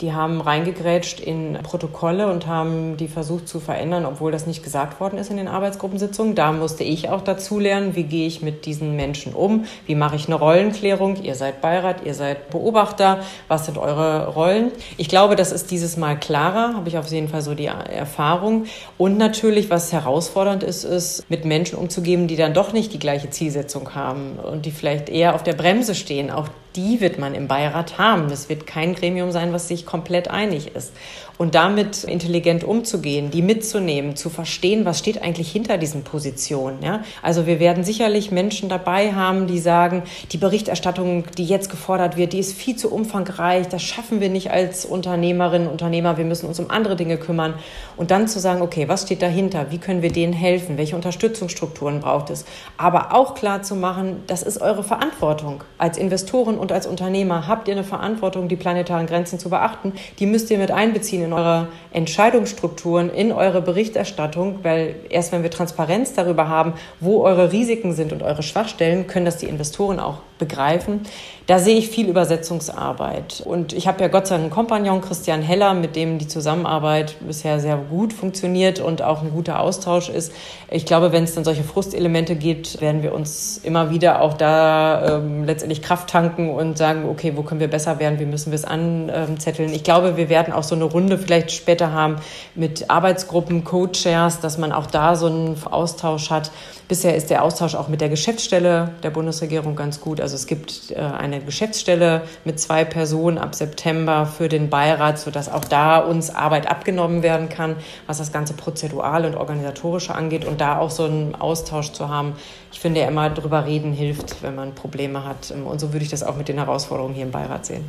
Die 0.00 0.14
haben 0.14 0.40
reingegrätscht 0.40 1.20
in 1.20 1.58
Protokolle 1.62 2.32
und 2.32 2.46
haben 2.46 2.96
die 2.96 3.06
versucht 3.06 3.46
zu 3.46 3.60
verändern, 3.60 4.06
obwohl 4.06 4.32
das 4.32 4.46
nicht 4.46 4.62
gesagt 4.62 4.98
worden 4.98 5.18
ist 5.18 5.30
in 5.30 5.36
den 5.36 5.46
Arbeitsgruppensitzungen. 5.46 6.34
Da 6.34 6.52
musste 6.52 6.84
ich 6.84 7.10
auch 7.10 7.20
dazu 7.20 7.58
lernen, 7.58 7.94
wie 7.96 8.04
gehe 8.04 8.26
ich 8.26 8.40
mit 8.40 8.64
diesen 8.64 8.96
Menschen 8.96 9.34
um, 9.34 9.66
wie 9.84 9.94
mache 9.94 10.16
ich 10.16 10.26
eine 10.26 10.36
Rollenklärung. 10.36 11.22
Ihr 11.22 11.34
seid 11.34 11.60
Beirat, 11.60 12.06
ihr 12.06 12.14
seid 12.14 12.48
Beobachter, 12.48 13.20
was 13.48 13.66
sind 13.66 13.76
eure 13.76 14.28
Rollen? 14.28 14.72
Ich 14.96 15.10
glaube, 15.10 15.36
das 15.36 15.52
ist 15.52 15.70
dieses 15.70 15.98
Mal 15.98 16.18
klarer, 16.18 16.74
habe 16.74 16.88
ich 16.88 16.96
auf 16.96 17.06
jeden 17.08 17.28
Fall 17.28 17.42
so 17.42 17.54
die 17.54 17.66
Erfahrung. 17.66 18.64
Und 18.96 19.18
natürlich, 19.18 19.68
was 19.68 19.92
herausfordernd 19.92 20.62
ist, 20.62 20.84
ist, 20.84 21.28
mit 21.28 21.44
Menschen 21.44 21.76
umzugehen, 21.76 22.26
die 22.26 22.36
dann 22.36 22.54
doch 22.54 22.72
nicht 22.72 22.94
die 22.94 22.98
gleiche 22.98 23.28
Zielsetzung 23.28 23.94
haben 23.94 24.38
und 24.38 24.64
die 24.64 24.70
vielleicht 24.70 25.10
eher 25.10 25.34
auf 25.34 25.42
der 25.42 25.52
Bremse 25.52 25.94
stehen. 25.94 26.30
Auch 26.30 26.48
die 26.76 27.00
wird 27.00 27.18
man 27.18 27.34
im 27.34 27.48
Beirat 27.48 27.98
haben. 27.98 28.30
Es 28.30 28.48
wird 28.48 28.66
kein 28.66 28.94
Gremium 28.94 29.32
sein, 29.32 29.52
was 29.52 29.68
sich 29.68 29.86
komplett 29.86 30.28
einig 30.28 30.74
ist 30.74 30.92
und 31.40 31.54
damit 31.54 32.04
intelligent 32.04 32.64
umzugehen, 32.64 33.30
die 33.30 33.40
mitzunehmen, 33.40 34.14
zu 34.14 34.28
verstehen, 34.28 34.84
was 34.84 34.98
steht 34.98 35.22
eigentlich 35.22 35.50
hinter 35.50 35.78
diesen 35.78 36.04
Positionen. 36.04 36.82
Ja? 36.82 37.02
Also 37.22 37.46
wir 37.46 37.58
werden 37.58 37.82
sicherlich 37.82 38.30
Menschen 38.30 38.68
dabei 38.68 39.14
haben, 39.14 39.46
die 39.46 39.58
sagen, 39.58 40.02
die 40.32 40.36
Berichterstattung, 40.36 41.24
die 41.38 41.46
jetzt 41.46 41.70
gefordert 41.70 42.18
wird, 42.18 42.34
die 42.34 42.40
ist 42.40 42.52
viel 42.52 42.76
zu 42.76 42.92
umfangreich, 42.92 43.68
das 43.68 43.80
schaffen 43.80 44.20
wir 44.20 44.28
nicht 44.28 44.50
als 44.50 44.84
Unternehmerinnen 44.84 45.66
und 45.66 45.72
Unternehmer, 45.72 46.18
wir 46.18 46.26
müssen 46.26 46.44
uns 46.44 46.60
um 46.60 46.70
andere 46.70 46.94
Dinge 46.94 47.16
kümmern. 47.16 47.54
Und 47.96 48.10
dann 48.10 48.28
zu 48.28 48.38
sagen, 48.38 48.60
okay, 48.60 48.86
was 48.88 49.04
steht 49.04 49.22
dahinter, 49.22 49.70
wie 49.70 49.78
können 49.78 50.02
wir 50.02 50.12
denen 50.12 50.34
helfen, 50.34 50.76
welche 50.76 50.94
Unterstützungsstrukturen 50.94 52.00
braucht 52.00 52.28
es. 52.28 52.44
Aber 52.76 53.14
auch 53.14 53.34
klar 53.34 53.62
zu 53.62 53.76
machen, 53.76 54.24
das 54.26 54.42
ist 54.42 54.60
eure 54.60 54.84
Verantwortung. 54.84 55.64
Als 55.78 55.96
Investoren 55.96 56.58
und 56.58 56.70
als 56.70 56.86
Unternehmer 56.86 57.48
habt 57.48 57.66
ihr 57.66 57.72
eine 57.72 57.84
Verantwortung, 57.84 58.48
die 58.48 58.56
planetaren 58.56 59.06
Grenzen 59.06 59.38
zu 59.38 59.48
beachten, 59.48 59.94
die 60.18 60.26
müsst 60.26 60.50
ihr 60.50 60.58
mit 60.58 60.70
einbeziehen 60.70 61.29
in 61.30 61.36
eure 61.36 61.68
Entscheidungsstrukturen, 61.92 63.10
in 63.10 63.32
eure 63.32 63.62
Berichterstattung, 63.62 64.58
weil 64.62 64.96
erst 65.08 65.32
wenn 65.32 65.42
wir 65.42 65.50
Transparenz 65.50 66.12
darüber 66.14 66.48
haben, 66.48 66.74
wo 66.98 67.22
eure 67.22 67.52
Risiken 67.52 67.94
sind 67.94 68.12
und 68.12 68.22
eure 68.22 68.42
Schwachstellen, 68.42 69.06
können 69.06 69.24
das 69.24 69.36
die 69.36 69.46
Investoren 69.46 70.00
auch 70.00 70.18
begreifen. 70.40 71.02
Da 71.46 71.58
sehe 71.58 71.76
ich 71.76 71.88
viel 71.88 72.08
Übersetzungsarbeit. 72.08 73.42
Und 73.44 73.72
ich 73.72 73.88
habe 73.88 74.00
ja 74.00 74.08
Gott 74.08 74.28
sei 74.28 74.36
Dank 74.36 74.44
einen 74.44 74.50
Kompagnon, 74.52 75.00
Christian 75.00 75.42
Heller, 75.42 75.74
mit 75.74 75.96
dem 75.96 76.18
die 76.18 76.28
Zusammenarbeit 76.28 77.16
bisher 77.26 77.58
sehr 77.58 77.76
gut 77.76 78.12
funktioniert 78.12 78.78
und 78.78 79.02
auch 79.02 79.22
ein 79.22 79.32
guter 79.32 79.58
Austausch 79.58 80.08
ist. 80.08 80.32
Ich 80.70 80.86
glaube, 80.86 81.10
wenn 81.10 81.24
es 81.24 81.34
dann 81.34 81.44
solche 81.44 81.64
Frustelemente 81.64 82.36
gibt, 82.36 82.80
werden 82.80 83.02
wir 83.02 83.12
uns 83.12 83.58
immer 83.64 83.90
wieder 83.90 84.22
auch 84.22 84.34
da 84.34 85.16
ähm, 85.16 85.44
letztendlich 85.44 85.82
Kraft 85.82 86.10
tanken 86.10 86.50
und 86.50 86.78
sagen, 86.78 87.08
okay, 87.08 87.32
wo 87.34 87.42
können 87.42 87.60
wir 87.60 87.68
besser 87.68 87.98
werden, 87.98 88.20
wie 88.20 88.26
müssen 88.26 88.52
wir 88.52 88.56
es 88.56 88.64
anzetteln. 88.64 89.72
Ich 89.72 89.82
glaube, 89.82 90.16
wir 90.16 90.28
werden 90.28 90.52
auch 90.54 90.62
so 90.62 90.74
eine 90.74 90.84
Runde 90.84 91.18
vielleicht 91.18 91.50
später 91.50 91.92
haben 91.92 92.16
mit 92.54 92.90
Arbeitsgruppen, 92.90 93.64
Co-Chairs, 93.64 94.40
dass 94.40 94.56
man 94.56 94.72
auch 94.72 94.86
da 94.86 95.16
so 95.16 95.26
einen 95.26 95.56
Austausch 95.68 96.30
hat. 96.30 96.50
Bisher 96.86 97.14
ist 97.14 97.30
der 97.30 97.44
Austausch 97.44 97.74
auch 97.74 97.88
mit 97.88 98.00
der 98.00 98.08
Geschäftsstelle 98.08 98.90
der 99.02 99.10
Bundesregierung 99.10 99.76
ganz 99.76 100.00
gut. 100.00 100.20
Also 100.20 100.29
es 100.36 100.46
gibt 100.46 100.90
äh, 100.90 100.96
eine 100.96 101.40
Geschäftsstelle 101.40 102.22
mit 102.44 102.60
zwei 102.60 102.84
Personen 102.84 103.38
ab 103.38 103.54
September 103.54 104.26
für 104.26 104.48
den 104.48 104.70
Beirat, 104.70 105.18
sodass 105.18 105.48
auch 105.48 105.64
da 105.64 105.98
uns 105.98 106.34
Arbeit 106.34 106.70
abgenommen 106.70 107.22
werden 107.22 107.48
kann, 107.48 107.76
was 108.06 108.18
das 108.18 108.32
ganze 108.32 108.54
Prozedurale 108.54 109.28
und 109.28 109.36
Organisatorische 109.36 110.14
angeht 110.14 110.44
und 110.44 110.60
da 110.60 110.78
auch 110.78 110.90
so 110.90 111.04
einen 111.04 111.34
Austausch 111.34 111.92
zu 111.92 112.08
haben. 112.08 112.34
Ich 112.72 112.80
finde 112.80 113.00
ja 113.00 113.08
immer, 113.08 113.30
drüber 113.30 113.66
reden 113.66 113.92
hilft, 113.92 114.42
wenn 114.42 114.54
man 114.54 114.74
Probleme 114.74 115.24
hat. 115.24 115.50
Und 115.50 115.80
so 115.80 115.92
würde 115.92 116.04
ich 116.04 116.10
das 116.10 116.22
auch 116.22 116.36
mit 116.36 116.48
den 116.48 116.56
Herausforderungen 116.58 117.14
hier 117.14 117.24
im 117.24 117.30
Beirat 117.30 117.66
sehen. 117.66 117.84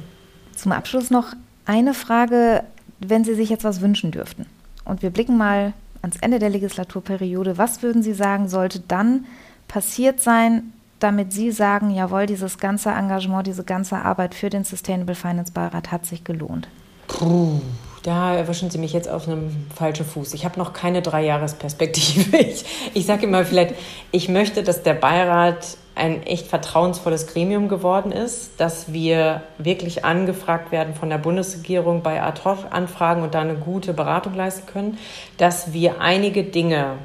Zum 0.55 0.71
Abschluss 0.71 1.09
noch 1.09 1.27
eine 1.65 1.93
Frage, 1.93 2.63
wenn 2.99 3.23
Sie 3.23 3.35
sich 3.35 3.49
jetzt 3.49 3.63
was 3.63 3.81
wünschen 3.81 4.11
dürften. 4.11 4.45
Und 4.85 5.01
wir 5.01 5.09
blicken 5.09 5.37
mal 5.37 5.73
ans 6.01 6.17
Ende 6.21 6.39
der 6.39 6.49
Legislaturperiode. 6.49 7.57
Was 7.57 7.83
würden 7.83 8.03
Sie 8.03 8.13
sagen, 8.13 8.49
sollte 8.49 8.79
dann 8.79 9.25
passiert 9.67 10.19
sein, 10.19 10.73
damit 11.01 11.33
Sie 11.33 11.51
sagen, 11.51 11.89
jawohl, 11.89 12.25
dieses 12.25 12.57
ganze 12.57 12.89
Engagement, 12.89 13.47
diese 13.47 13.63
ganze 13.63 13.97
Arbeit 13.97 14.35
für 14.35 14.49
den 14.49 14.63
Sustainable 14.63 15.15
Finance 15.15 15.51
Beirat 15.51 15.91
hat 15.91 16.05
sich 16.05 16.23
gelohnt? 16.23 16.67
Puh, 17.07 17.59
da 18.03 18.35
erwischen 18.35 18.69
Sie 18.69 18.77
mich 18.77 18.93
jetzt 18.93 19.09
auf 19.09 19.27
einem 19.27 19.67
falschen 19.75 20.05
Fuß. 20.05 20.33
Ich 20.33 20.45
habe 20.45 20.57
noch 20.57 20.73
keine 20.73 21.01
Dreijahresperspektive. 21.01 22.37
Ich, 22.37 22.65
ich 22.93 23.05
sage 23.05 23.25
immer 23.25 23.45
vielleicht, 23.45 23.75
ich 24.11 24.29
möchte, 24.29 24.63
dass 24.63 24.83
der 24.83 24.93
Beirat 24.93 25.77
ein 25.93 26.23
echt 26.23 26.47
vertrauensvolles 26.47 27.27
Gremium 27.27 27.67
geworden 27.67 28.11
ist, 28.11 28.59
dass 28.59 28.93
wir 28.93 29.43
wirklich 29.57 30.05
angefragt 30.05 30.71
werden 30.71 30.95
von 30.95 31.09
der 31.09 31.17
Bundesregierung 31.17 32.01
bei 32.01 32.21
Ad-Hoc-Anfragen 32.21 33.23
und 33.23 33.33
da 33.33 33.41
eine 33.41 33.55
gute 33.55 33.93
Beratung 33.93 34.33
leisten 34.33 34.65
können, 34.67 34.97
dass 35.37 35.73
wir 35.73 35.99
einige 35.99 36.43
Dinge 36.43 36.95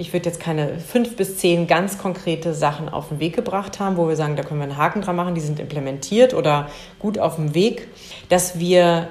ich 0.00 0.14
würde 0.14 0.26
jetzt 0.26 0.40
keine 0.40 0.78
fünf 0.78 1.14
bis 1.16 1.36
zehn 1.36 1.66
ganz 1.66 1.98
konkrete 1.98 2.54
Sachen 2.54 2.88
auf 2.88 3.08
den 3.08 3.20
Weg 3.20 3.36
gebracht 3.36 3.78
haben, 3.78 3.98
wo 3.98 4.08
wir 4.08 4.16
sagen, 4.16 4.34
da 4.34 4.42
können 4.42 4.60
wir 4.60 4.64
einen 4.64 4.78
Haken 4.78 5.02
dran 5.02 5.14
machen, 5.14 5.34
die 5.34 5.42
sind 5.42 5.60
implementiert 5.60 6.32
oder 6.32 6.70
gut 6.98 7.18
auf 7.18 7.36
dem 7.36 7.54
Weg, 7.54 7.86
dass 8.30 8.58
wir 8.58 9.08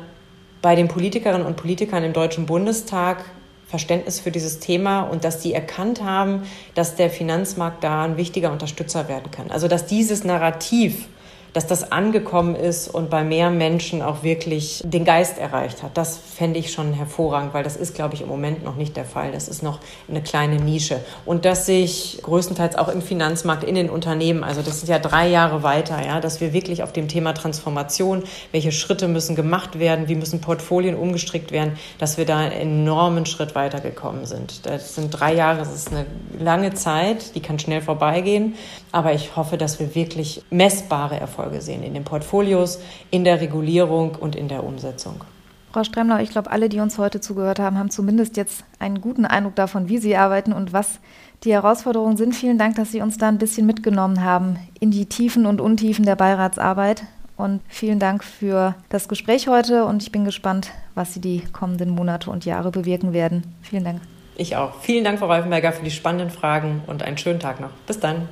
bei 0.62 0.76
den 0.76 0.88
Politikerinnen 0.88 1.46
und 1.46 1.58
Politikern 1.58 2.04
im 2.04 2.14
Deutschen 2.14 2.48
Bundestag 2.48 3.24
Verständnis 3.68 4.20
für 4.20 4.32
dieses 4.32 4.60
Thema 4.60 5.02
und 5.02 5.24
dass 5.24 5.40
die 5.40 5.54
erkannt 5.54 6.04
haben, 6.04 6.42
dass 6.74 6.96
der 6.96 7.12
Finanzmarkt 7.12 7.84
da 7.84 8.04
ein 8.04 8.18
wichtiger 8.18 8.52
Unterstützer 8.52 9.08
werden 9.08 9.30
kann. 9.30 9.52
Also 9.52 9.68
dass 9.68 9.86
dieses 9.86 10.24
Narrativ 10.24 11.08
dass 11.54 11.68
das 11.68 11.92
angekommen 11.92 12.56
ist 12.56 12.88
und 12.88 13.10
bei 13.10 13.24
mehr 13.24 13.50
Menschen 13.50 14.02
auch 14.02 14.24
wirklich 14.24 14.82
den 14.86 15.06
Geist 15.06 15.38
erreicht 15.38 15.84
hat. 15.84 15.98
Das 15.98 16.18
fände 16.18 16.60
ich 16.60 16.72
schon 16.72 16.94
hervorragend, 16.94 17.54
weil 17.54 17.64
das 17.64 17.76
ist, 17.76 17.96
glaube 17.96 18.16
ich, 18.16 18.22
im 18.22 18.28
Moment 18.28 18.64
noch 18.64 18.76
nicht 18.76 18.96
der 18.96 19.06
Fall. 19.06 19.32
Das 19.32 19.48
ist 19.48 19.64
noch 19.64 19.80
eine 20.08 20.22
kleine 20.22 20.58
Nische. 20.58 21.00
Und 21.26 21.46
dass 21.46 21.66
sich 21.66 22.20
größtenteils 22.24 22.76
auch 22.76 22.88
im 22.90 23.02
Finanzmarkt, 23.02 23.64
in 23.64 23.76
den 23.76 23.90
Unternehmen, 23.90 24.44
also 24.44 24.62
das 24.62 24.80
sind 24.80 24.90
ja 24.90 25.00
drei 25.00 25.28
Jahre 25.28 25.64
weiter, 25.64 26.06
ja, 26.06 26.20
dass 26.20 26.42
wir 26.42 26.54
wirklich 26.54 26.84
auf 26.84 26.94
dem 26.94 27.08
Thema 27.08 27.34
Transformation, 27.34 28.24
welche 28.52 28.72
Schritte 28.72 29.08
müssen 29.08 29.36
gemacht 29.36 29.80
werden, 29.80 30.08
wie 30.08 30.16
müssen 30.16 30.42
Portfolien 30.42 30.96
umgestrickt 30.96 31.52
werden, 31.52 31.78
dass 31.98 32.18
wir 32.18 32.26
da 32.26 32.38
einen 32.38 32.52
enormen 32.52 33.26
Schritt 33.26 33.56
weitergekommen 33.56 34.26
sind. 34.26 34.66
Das 34.66 34.96
sind 34.96 35.12
drei 35.12 35.34
Jahre, 35.34 35.60
das 35.60 35.74
ist 35.74 35.92
eine 35.92 36.06
lange 36.40 36.74
Zeit, 36.74 37.36
die 37.36 37.42
kann 37.42 37.60
schnell 37.60 37.82
vorbeigehen. 37.82 38.56
Aber 38.92 39.14
ich 39.14 39.36
hoffe, 39.36 39.58
dass 39.58 39.80
wir 39.80 39.94
wirklich 39.94 40.42
messbare 40.50 41.20
Erfolge 41.20 41.39
sehen 41.62 41.84
in 41.84 41.94
den 41.94 42.04
Portfolios, 42.04 42.80
in 43.12 43.24
der 43.24 43.42
Regulierung 43.42 44.16
und 44.16 44.36
in 44.36 44.48
der 44.48 44.64
Umsetzung. 44.64 45.24
Frau 45.72 45.84
Stremler, 45.84 46.22
ich 46.22 46.32
glaube, 46.32 46.50
alle, 46.50 46.68
die 46.68 46.80
uns 46.80 46.98
heute 46.98 47.22
zugehört 47.22 47.60
haben, 47.60 47.78
haben 47.78 47.92
zumindest 47.92 48.38
jetzt 48.38 48.64
einen 48.80 49.02
guten 49.02 49.26
Eindruck 49.26 49.56
davon, 49.56 49.88
wie 49.88 50.00
Sie 50.00 50.16
arbeiten 50.16 50.52
und 50.52 50.74
was 50.74 51.00
die 51.44 51.54
Herausforderungen 51.54 52.18
sind. 52.18 52.34
Vielen 52.34 52.58
Dank, 52.58 52.76
dass 52.76 52.92
Sie 52.92 53.02
uns 53.02 53.18
da 53.18 53.28
ein 53.28 53.38
bisschen 53.38 53.68
mitgenommen 53.68 54.24
haben 54.24 54.58
in 54.80 54.90
die 54.92 55.06
Tiefen 55.06 55.46
und 55.46 55.62
Untiefen 55.62 56.06
der 56.06 56.16
Beiratsarbeit. 56.16 57.04
Und 57.38 57.62
vielen 57.70 58.00
Dank 58.00 58.24
für 58.24 58.76
das 58.90 59.08
Gespräch 59.08 59.48
heute 59.48 59.86
und 59.86 60.04
ich 60.04 60.12
bin 60.12 60.26
gespannt, 60.26 60.72
was 60.96 61.14
Sie 61.14 61.22
die 61.22 61.44
kommenden 61.54 61.92
Monate 61.92 62.32
und 62.32 62.46
Jahre 62.46 62.72
bewirken 62.72 63.14
werden. 63.14 63.44
Vielen 63.62 63.86
Dank. 63.86 64.02
Ich 64.36 64.56
auch. 64.56 64.74
Vielen 64.82 65.04
Dank, 65.04 65.20
Frau 65.20 65.28
Reifenberger, 65.28 65.72
für 65.72 65.84
die 65.84 65.92
spannenden 65.92 66.32
Fragen 66.32 66.82
und 66.88 67.04
einen 67.04 67.18
schönen 67.18 67.40
Tag 67.40 67.60
noch. 67.60 67.72
Bis 67.86 68.00
dann. 68.00 68.28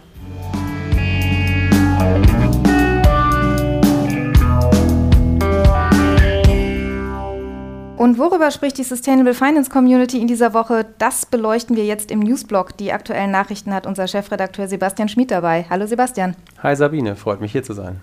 Und 7.98 8.20
worüber 8.20 8.52
spricht 8.52 8.78
die 8.78 8.84
Sustainable 8.84 9.34
Finance 9.34 9.72
Community 9.72 10.22
in 10.22 10.28
dieser 10.28 10.54
Woche? 10.54 10.86
Das 11.00 11.26
beleuchten 11.26 11.76
wir 11.76 11.84
jetzt 11.84 12.12
im 12.12 12.20
Newsblog. 12.20 12.78
Die 12.78 12.94
aktuellen 12.94 13.32
Nachrichten 13.32 13.74
hat 13.74 13.88
unser 13.88 14.08
Chefredakteur 14.08 14.68
Sebastian 14.68 15.10
Schmid 15.10 15.32
dabei. 15.32 15.66
Hallo 15.68 15.88
Sebastian. 15.88 16.36
Hi 16.62 16.76
Sabine, 16.76 17.16
freut 17.16 17.42
mich 17.42 17.54
hier 17.54 17.64
zu 17.64 17.74
sein. 17.74 18.00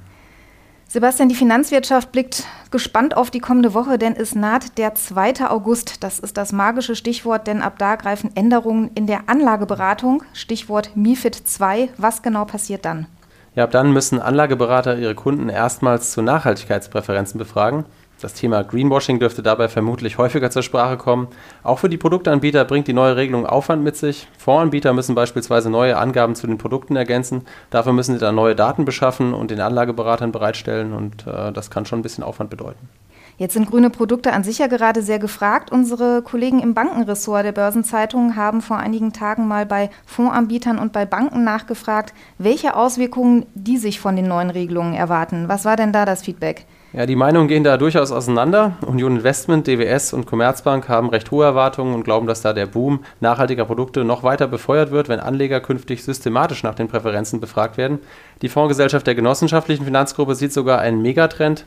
Sebastian, 0.88 1.28
die 1.28 1.36
Finanzwirtschaft 1.36 2.10
blickt 2.10 2.42
gespannt 2.72 3.16
auf 3.16 3.30
die 3.30 3.38
kommende 3.38 3.72
Woche, 3.72 3.96
denn 3.96 4.16
es 4.16 4.34
naht 4.34 4.78
der 4.78 4.96
2. 4.96 5.48
August. 5.48 6.02
Das 6.02 6.18
ist 6.18 6.36
das 6.36 6.50
magische 6.50 6.96
Stichwort, 6.96 7.46
denn 7.46 7.62
ab 7.62 7.78
da 7.78 7.94
greifen 7.94 8.34
Änderungen 8.34 8.90
in 8.96 9.06
der 9.06 9.28
Anlageberatung. 9.28 10.24
Stichwort 10.32 10.90
MIFID 10.96 11.40
II. 11.60 11.90
Was 11.98 12.22
genau 12.22 12.44
passiert 12.46 12.84
dann? 12.84 13.06
Ja, 13.54 13.62
ab 13.62 13.70
dann 13.70 13.92
müssen 13.92 14.20
Anlageberater 14.20 14.98
ihre 14.98 15.14
Kunden 15.14 15.48
erstmals 15.48 16.10
zu 16.10 16.20
Nachhaltigkeitspräferenzen 16.20 17.38
befragen. 17.38 17.84
Das 18.24 18.32
Thema 18.32 18.64
Greenwashing 18.64 19.18
dürfte 19.18 19.42
dabei 19.42 19.68
vermutlich 19.68 20.16
häufiger 20.16 20.50
zur 20.50 20.62
Sprache 20.62 20.96
kommen. 20.96 21.28
Auch 21.62 21.78
für 21.78 21.90
die 21.90 21.98
Produktanbieter 21.98 22.64
bringt 22.64 22.88
die 22.88 22.94
neue 22.94 23.16
Regelung 23.16 23.44
Aufwand 23.44 23.84
mit 23.84 23.98
sich. 23.98 24.28
Fondsanbieter 24.38 24.94
müssen 24.94 25.14
beispielsweise 25.14 25.68
neue 25.68 25.98
Angaben 25.98 26.34
zu 26.34 26.46
den 26.46 26.56
Produkten 26.56 26.96
ergänzen. 26.96 27.42
Dafür 27.68 27.92
müssen 27.92 28.14
sie 28.14 28.20
dann 28.20 28.34
neue 28.34 28.54
Daten 28.54 28.86
beschaffen 28.86 29.34
und 29.34 29.50
den 29.50 29.60
Anlageberatern 29.60 30.32
bereitstellen. 30.32 30.94
Und 30.94 31.26
äh, 31.26 31.52
das 31.52 31.70
kann 31.70 31.84
schon 31.84 31.98
ein 31.98 32.02
bisschen 32.02 32.24
Aufwand 32.24 32.48
bedeuten. 32.48 32.88
Jetzt 33.36 33.52
sind 33.52 33.70
grüne 33.70 33.90
Produkte 33.90 34.32
an 34.32 34.42
sich 34.42 34.56
ja 34.56 34.68
gerade 34.68 35.02
sehr 35.02 35.18
gefragt. 35.18 35.70
Unsere 35.70 36.22
Kollegen 36.22 36.60
im 36.60 36.72
Bankenressort 36.72 37.44
der 37.44 37.52
Börsenzeitung 37.52 38.36
haben 38.36 38.62
vor 38.62 38.78
einigen 38.78 39.12
Tagen 39.12 39.46
mal 39.46 39.66
bei 39.66 39.90
Fondsanbietern 40.06 40.78
und 40.78 40.94
bei 40.94 41.04
Banken 41.04 41.44
nachgefragt, 41.44 42.14
welche 42.38 42.74
Auswirkungen 42.74 43.44
die 43.54 43.76
sich 43.76 44.00
von 44.00 44.16
den 44.16 44.28
neuen 44.28 44.48
Regelungen 44.48 44.94
erwarten. 44.94 45.46
Was 45.46 45.66
war 45.66 45.76
denn 45.76 45.92
da 45.92 46.06
das 46.06 46.22
Feedback? 46.22 46.64
Ja, 46.96 47.06
die 47.06 47.16
Meinungen 47.16 47.48
gehen 47.48 47.64
da 47.64 47.76
durchaus 47.76 48.12
auseinander. 48.12 48.76
Union 48.86 49.16
Investment, 49.16 49.66
DWS 49.66 50.12
und 50.12 50.26
Commerzbank 50.26 50.88
haben 50.88 51.08
recht 51.08 51.28
hohe 51.32 51.44
Erwartungen 51.44 51.92
und 51.92 52.04
glauben, 52.04 52.28
dass 52.28 52.40
da 52.40 52.52
der 52.52 52.66
Boom 52.66 53.00
nachhaltiger 53.18 53.64
Produkte 53.64 54.04
noch 54.04 54.22
weiter 54.22 54.46
befeuert 54.46 54.92
wird, 54.92 55.08
wenn 55.08 55.18
Anleger 55.18 55.58
künftig 55.58 56.04
systematisch 56.04 56.62
nach 56.62 56.76
den 56.76 56.86
Präferenzen 56.86 57.40
befragt 57.40 57.78
werden. 57.78 57.98
Die 58.42 58.48
Fondsgesellschaft 58.48 59.08
der 59.08 59.16
genossenschaftlichen 59.16 59.84
Finanzgruppe 59.84 60.36
sieht 60.36 60.52
sogar 60.52 60.78
einen 60.78 61.02
Megatrend. 61.02 61.66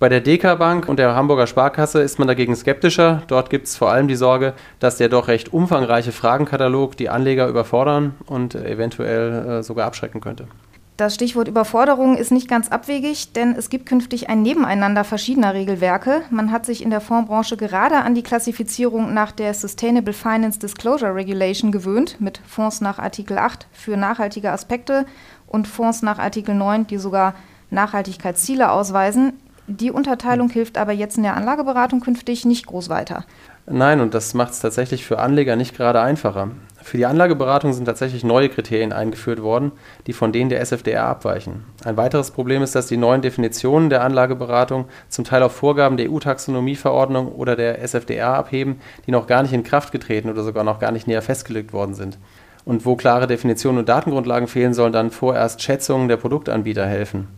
Bei 0.00 0.08
der 0.08 0.20
DK 0.20 0.56
Bank 0.58 0.88
und 0.88 0.98
der 0.98 1.14
Hamburger 1.14 1.46
Sparkasse 1.46 2.02
ist 2.02 2.18
man 2.18 2.26
dagegen 2.26 2.56
skeptischer. 2.56 3.22
Dort 3.28 3.50
gibt 3.50 3.68
es 3.68 3.76
vor 3.76 3.92
allem 3.92 4.08
die 4.08 4.16
Sorge, 4.16 4.54
dass 4.80 4.96
der 4.96 5.08
doch 5.08 5.28
recht 5.28 5.52
umfangreiche 5.52 6.10
Fragenkatalog 6.10 6.96
die 6.96 7.10
Anleger 7.10 7.46
überfordern 7.46 8.16
und 8.26 8.56
eventuell 8.56 9.60
äh, 9.60 9.62
sogar 9.62 9.86
abschrecken 9.86 10.20
könnte. 10.20 10.48
Das 10.96 11.16
Stichwort 11.16 11.48
Überforderung 11.48 12.16
ist 12.16 12.30
nicht 12.30 12.46
ganz 12.46 12.68
abwegig, 12.68 13.32
denn 13.32 13.56
es 13.56 13.68
gibt 13.68 13.86
künftig 13.86 14.30
ein 14.30 14.42
Nebeneinander 14.42 15.02
verschiedener 15.02 15.52
Regelwerke. 15.52 16.22
Man 16.30 16.52
hat 16.52 16.64
sich 16.64 16.84
in 16.84 16.90
der 16.90 17.00
Fondsbranche 17.00 17.56
gerade 17.56 17.96
an 17.96 18.14
die 18.14 18.22
Klassifizierung 18.22 19.12
nach 19.12 19.32
der 19.32 19.54
Sustainable 19.54 20.12
Finance 20.12 20.60
Disclosure 20.60 21.12
Regulation 21.12 21.72
gewöhnt, 21.72 22.20
mit 22.20 22.40
Fonds 22.46 22.80
nach 22.80 23.00
Artikel 23.00 23.38
8 23.38 23.66
für 23.72 23.96
nachhaltige 23.96 24.52
Aspekte 24.52 25.04
und 25.48 25.66
Fonds 25.66 26.02
nach 26.02 26.20
Artikel 26.20 26.54
9, 26.54 26.86
die 26.86 26.98
sogar 26.98 27.34
Nachhaltigkeitsziele 27.70 28.70
ausweisen. 28.70 29.32
Die 29.66 29.90
Unterteilung 29.90 30.48
hilft 30.48 30.78
aber 30.78 30.92
jetzt 30.92 31.16
in 31.16 31.24
der 31.24 31.36
Anlageberatung 31.36 31.98
künftig 31.98 32.44
nicht 32.44 32.66
groß 32.66 32.88
weiter. 32.88 33.24
Nein, 33.66 34.00
und 34.00 34.14
das 34.14 34.32
macht 34.34 34.52
es 34.52 34.60
tatsächlich 34.60 35.04
für 35.04 35.18
Anleger 35.18 35.56
nicht 35.56 35.76
gerade 35.76 36.00
einfacher. 36.00 36.50
Für 36.84 36.98
die 36.98 37.06
Anlageberatung 37.06 37.72
sind 37.72 37.86
tatsächlich 37.86 38.24
neue 38.24 38.50
Kriterien 38.50 38.92
eingeführt 38.92 39.40
worden, 39.42 39.72
die 40.06 40.12
von 40.12 40.32
denen 40.32 40.50
der 40.50 40.60
SFDR 40.60 41.06
abweichen. 41.06 41.64
Ein 41.82 41.96
weiteres 41.96 42.30
Problem 42.30 42.62
ist, 42.62 42.74
dass 42.74 42.88
die 42.88 42.98
neuen 42.98 43.22
Definitionen 43.22 43.88
der 43.88 44.02
Anlageberatung 44.02 44.84
zum 45.08 45.24
Teil 45.24 45.42
auf 45.42 45.52
Vorgaben 45.52 45.96
der 45.96 46.12
EU-Taxonomieverordnung 46.12 47.32
oder 47.32 47.56
der 47.56 47.80
SFDR 47.80 48.34
abheben, 48.34 48.80
die 49.06 49.12
noch 49.12 49.26
gar 49.26 49.42
nicht 49.42 49.54
in 49.54 49.62
Kraft 49.62 49.92
getreten 49.92 50.28
oder 50.28 50.42
sogar 50.42 50.62
noch 50.62 50.78
gar 50.78 50.92
nicht 50.92 51.06
näher 51.06 51.22
festgelegt 51.22 51.72
worden 51.72 51.94
sind. 51.94 52.18
Und 52.66 52.84
wo 52.84 52.96
klare 52.96 53.26
Definitionen 53.26 53.78
und 53.78 53.88
Datengrundlagen 53.88 54.46
fehlen, 54.46 54.74
sollen 54.74 54.92
dann 54.92 55.10
vorerst 55.10 55.62
Schätzungen 55.62 56.08
der 56.08 56.18
Produktanbieter 56.18 56.84
helfen. 56.84 57.28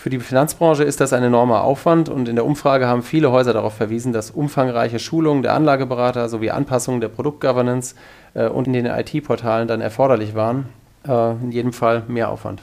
Für 0.00 0.08
die 0.08 0.18
Finanzbranche 0.18 0.84
ist 0.84 1.00
das 1.00 1.12
ein 1.12 1.22
enormer 1.22 1.62
Aufwand 1.62 2.08
und 2.08 2.26
in 2.26 2.34
der 2.34 2.46
Umfrage 2.46 2.86
haben 2.86 3.02
viele 3.02 3.32
Häuser 3.32 3.52
darauf 3.52 3.74
verwiesen, 3.74 4.14
dass 4.14 4.30
umfangreiche 4.30 4.98
Schulungen 4.98 5.42
der 5.42 5.52
Anlageberater 5.52 6.28
sowie 6.30 6.50
Anpassungen 6.50 7.02
der 7.02 7.08
Produktgovernance 7.08 7.94
äh, 8.34 8.48
und 8.48 8.66
in 8.66 8.72
den 8.72 8.86
IT-Portalen 8.86 9.68
dann 9.68 9.80
erforderlich 9.80 10.34
waren. 10.34 10.66
Äh, 11.06 11.32
in 11.32 11.52
jedem 11.52 11.72
Fall 11.72 12.02
mehr 12.08 12.30
Aufwand. 12.30 12.62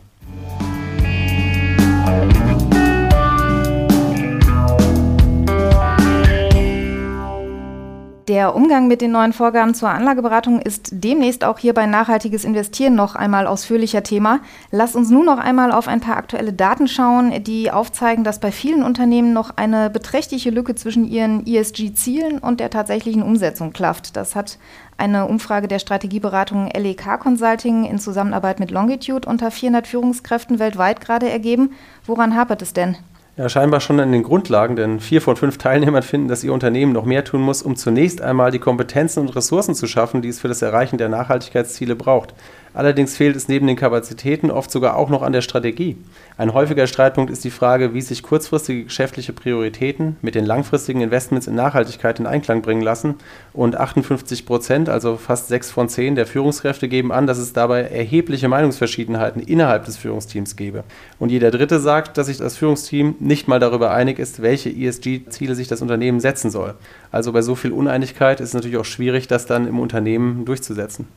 Der 8.27 8.57
Umgang 8.57 8.89
mit 8.89 8.99
den 8.99 9.11
neuen 9.11 9.31
Vorgaben 9.31 9.73
zur 9.73 9.87
Anlageberatung 9.87 10.61
ist 10.61 10.89
demnächst 10.91 11.45
auch 11.45 11.59
hier 11.59 11.73
bei 11.73 11.85
nachhaltiges 11.85 12.43
Investieren 12.43 12.93
noch 12.93 13.15
einmal 13.15 13.47
ausführlicher 13.47 14.03
Thema. 14.03 14.41
Lass 14.69 14.97
uns 14.97 15.09
nun 15.09 15.23
noch 15.23 15.37
einmal 15.37 15.71
auf 15.71 15.87
ein 15.87 16.01
paar 16.01 16.17
aktuelle 16.17 16.51
Daten 16.51 16.89
schauen, 16.89 17.41
die 17.45 17.71
aufzeigen, 17.71 18.25
dass 18.25 18.41
bei 18.41 18.51
vielen 18.51 18.83
Unternehmen 18.83 19.31
noch 19.31 19.51
eine 19.55 19.89
beträchtliche 19.89 20.49
Lücke 20.49 20.75
zwischen 20.75 21.07
ihren 21.07 21.47
ESG-Zielen 21.47 22.39
und 22.39 22.59
der 22.59 22.69
tatsächlichen 22.69 23.23
Umsetzung 23.23 23.71
klafft. 23.71 24.17
Das 24.17 24.35
hat 24.35 24.57
eine 24.97 25.25
Umfrage 25.27 25.69
der 25.69 25.79
Strategieberatung 25.79 26.67
LEK 26.67 27.21
Consulting 27.21 27.85
in 27.85 27.97
Zusammenarbeit 27.97 28.59
mit 28.59 28.71
Longitude 28.71 29.29
unter 29.29 29.51
400 29.51 29.87
Führungskräften 29.87 30.59
weltweit 30.59 30.99
gerade 30.99 31.29
ergeben. 31.29 31.75
Woran 32.05 32.35
hapert 32.35 32.61
es 32.61 32.73
denn? 32.73 32.97
Ja, 33.39 33.47
scheinbar 33.49 33.81
schon 33.81 33.99
an 33.99 34.11
den 34.11 34.23
Grundlagen, 34.23 34.75
denn 34.75 34.99
vier 34.99 35.21
von 35.21 35.35
fünf 35.35 35.59
Teilnehmern 35.59 36.01
finden, 36.01 36.27
dass 36.27 36.43
ihr 36.43 36.51
Unternehmen 36.51 36.91
noch 36.91 37.05
mehr 37.05 37.23
tun 37.23 37.41
muss, 37.41 37.61
um 37.61 37.75
zunächst 37.75 38.19
einmal 38.19 38.49
die 38.49 38.57
Kompetenzen 38.57 39.19
und 39.19 39.35
Ressourcen 39.35 39.75
zu 39.75 39.85
schaffen, 39.85 40.23
die 40.23 40.29
es 40.29 40.39
für 40.39 40.47
das 40.47 40.63
Erreichen 40.63 40.97
der 40.97 41.07
Nachhaltigkeitsziele 41.07 41.95
braucht. 41.95 42.33
Allerdings 42.77 43.17
fehlt 43.17 43.35
es 43.35 43.47
neben 43.47 43.65
den 43.65 43.75
Kapazitäten 43.75 44.51
oft 44.51 44.69
sogar 44.69 44.97
auch 44.97 45.09
noch 45.09 45.23
an 45.23 45.33
der 45.33 45.41
Strategie. 45.41 45.97
Ein 46.37 46.53
häufiger 46.53 46.85
Streitpunkt 46.85 47.31
ist 47.31 47.43
die 47.43 47.49
Frage, 47.49 47.95
wie 47.95 48.01
sich 48.01 48.21
kurzfristige 48.21 48.83
geschäftliche 48.83 49.33
Prioritäten 49.33 50.15
mit 50.21 50.35
den 50.35 50.45
langfristigen 50.45 51.01
Investments 51.01 51.47
in 51.47 51.55
Nachhaltigkeit 51.55 52.19
in 52.19 52.27
Einklang 52.27 52.61
bringen 52.61 52.83
lassen. 52.83 53.15
Und 53.51 53.77
58 53.77 54.45
Prozent, 54.45 54.89
also 54.89 55.17
fast 55.17 55.47
sechs 55.47 55.71
von 55.71 55.89
zehn 55.89 56.13
der 56.13 56.27
Führungskräfte 56.27 56.87
geben 56.87 57.11
an, 57.11 57.25
dass 57.25 57.39
es 57.39 57.51
dabei 57.51 57.81
erhebliche 57.81 58.47
Meinungsverschiedenheiten 58.47 59.41
innerhalb 59.41 59.85
des 59.85 59.97
Führungsteams 59.97 60.55
gebe. 60.55 60.83
Und 61.17 61.29
jeder 61.31 61.49
Dritte 61.49 61.79
sagt, 61.79 62.19
dass 62.19 62.27
sich 62.27 62.37
das 62.37 62.57
Führungsteam 62.57 63.15
nicht 63.19 63.47
mal 63.47 63.59
darüber 63.59 63.89
einig 63.89 64.19
ist, 64.19 64.43
welche 64.43 64.69
ESG-Ziele 64.69 65.55
sich 65.55 65.67
das 65.67 65.81
Unternehmen 65.81 66.19
setzen 66.19 66.51
soll. 66.51 66.75
Also 67.11 67.31
bei 67.31 67.41
so 67.41 67.55
viel 67.55 67.71
Uneinigkeit 67.71 68.39
ist 68.39 68.49
es 68.49 68.53
natürlich 68.53 68.77
auch 68.77 68.85
schwierig, 68.85 69.27
das 69.27 69.47
dann 69.47 69.67
im 69.67 69.79
Unternehmen 69.79 70.45
durchzusetzen. 70.45 71.07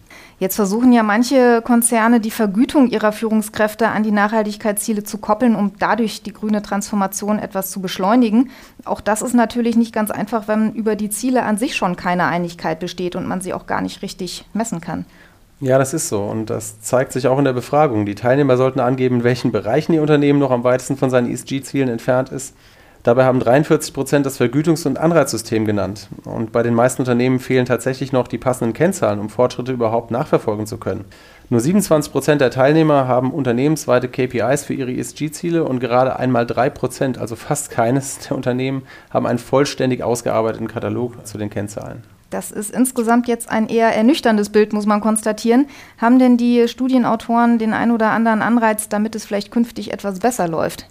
Jetzt 0.40 0.56
versuchen 0.56 0.90
ja 0.90 1.02
manche 1.02 1.60
Konzerne 1.60 2.18
die 2.18 2.30
Vergütung 2.30 2.88
ihrer 2.88 3.12
Führungskräfte 3.12 3.88
an 3.88 4.02
die 4.02 4.10
Nachhaltigkeitsziele 4.10 5.04
zu 5.04 5.18
koppeln, 5.18 5.54
um 5.54 5.72
dadurch 5.78 6.22
die 6.22 6.32
grüne 6.32 6.62
Transformation 6.62 7.38
etwas 7.38 7.70
zu 7.70 7.82
beschleunigen. 7.82 8.50
Auch 8.86 9.02
das 9.02 9.20
ist 9.20 9.34
natürlich 9.34 9.76
nicht 9.76 9.92
ganz 9.92 10.10
einfach, 10.10 10.48
wenn 10.48 10.72
über 10.72 10.96
die 10.96 11.10
Ziele 11.10 11.42
an 11.42 11.58
sich 11.58 11.76
schon 11.76 11.94
keine 11.94 12.24
Einigkeit 12.24 12.80
besteht 12.80 13.16
und 13.16 13.28
man 13.28 13.42
sie 13.42 13.52
auch 13.52 13.66
gar 13.66 13.82
nicht 13.82 14.00
richtig 14.00 14.46
messen 14.54 14.80
kann. 14.80 15.04
Ja, 15.60 15.76
das 15.76 15.92
ist 15.92 16.08
so 16.08 16.22
und 16.22 16.48
das 16.48 16.80
zeigt 16.80 17.12
sich 17.12 17.26
auch 17.26 17.38
in 17.38 17.44
der 17.44 17.52
Befragung. 17.52 18.06
Die 18.06 18.14
Teilnehmer 18.14 18.56
sollten 18.56 18.80
angeben, 18.80 19.16
in 19.16 19.24
welchen 19.24 19.52
Bereichen 19.52 19.92
ihr 19.92 20.00
Unternehmen 20.00 20.38
noch 20.38 20.52
am 20.52 20.64
weitesten 20.64 20.96
von 20.96 21.10
seinen 21.10 21.30
ESG-Zielen 21.30 21.90
entfernt 21.90 22.30
ist. 22.30 22.54
Dabei 23.02 23.24
haben 23.24 23.40
43 23.40 23.94
Prozent 23.94 24.26
das 24.26 24.38
Vergütungs- 24.38 24.86
und 24.86 24.98
Anreizsystem 24.98 25.64
genannt. 25.64 26.08
Und 26.24 26.52
bei 26.52 26.62
den 26.62 26.74
meisten 26.74 27.00
Unternehmen 27.00 27.38
fehlen 27.38 27.64
tatsächlich 27.64 28.12
noch 28.12 28.28
die 28.28 28.36
passenden 28.36 28.74
Kennzahlen, 28.74 29.20
um 29.20 29.30
Fortschritte 29.30 29.72
überhaupt 29.72 30.10
nachverfolgen 30.10 30.66
zu 30.66 30.76
können. 30.76 31.06
Nur 31.48 31.60
27 31.60 32.12
Prozent 32.12 32.42
der 32.42 32.50
Teilnehmer 32.50 33.08
haben 33.08 33.32
unternehmensweite 33.32 34.08
KPIs 34.08 34.64
für 34.64 34.74
ihre 34.74 34.92
ESG-Ziele 34.92 35.64
und 35.64 35.80
gerade 35.80 36.16
einmal 36.16 36.46
3 36.46 36.68
Prozent, 36.68 37.18
also 37.18 37.36
fast 37.36 37.70
keines 37.70 38.18
der 38.18 38.36
Unternehmen, 38.36 38.82
haben 39.08 39.26
einen 39.26 39.38
vollständig 39.38 40.02
ausgearbeiteten 40.02 40.68
Katalog 40.68 41.26
zu 41.26 41.38
den 41.38 41.48
Kennzahlen. 41.48 42.04
Das 42.28 42.52
ist 42.52 42.70
insgesamt 42.70 43.26
jetzt 43.26 43.50
ein 43.50 43.68
eher 43.68 43.96
ernüchterndes 43.96 44.50
Bild, 44.50 44.72
muss 44.72 44.86
man 44.86 45.00
konstatieren. 45.00 45.66
Haben 45.98 46.18
denn 46.18 46.36
die 46.36 46.68
Studienautoren 46.68 47.58
den 47.58 47.72
ein 47.72 47.90
oder 47.90 48.10
anderen 48.10 48.42
Anreiz, 48.42 48.88
damit 48.88 49.16
es 49.16 49.24
vielleicht 49.24 49.50
künftig 49.50 49.92
etwas 49.92 50.20
besser 50.20 50.46
läuft? 50.46 50.86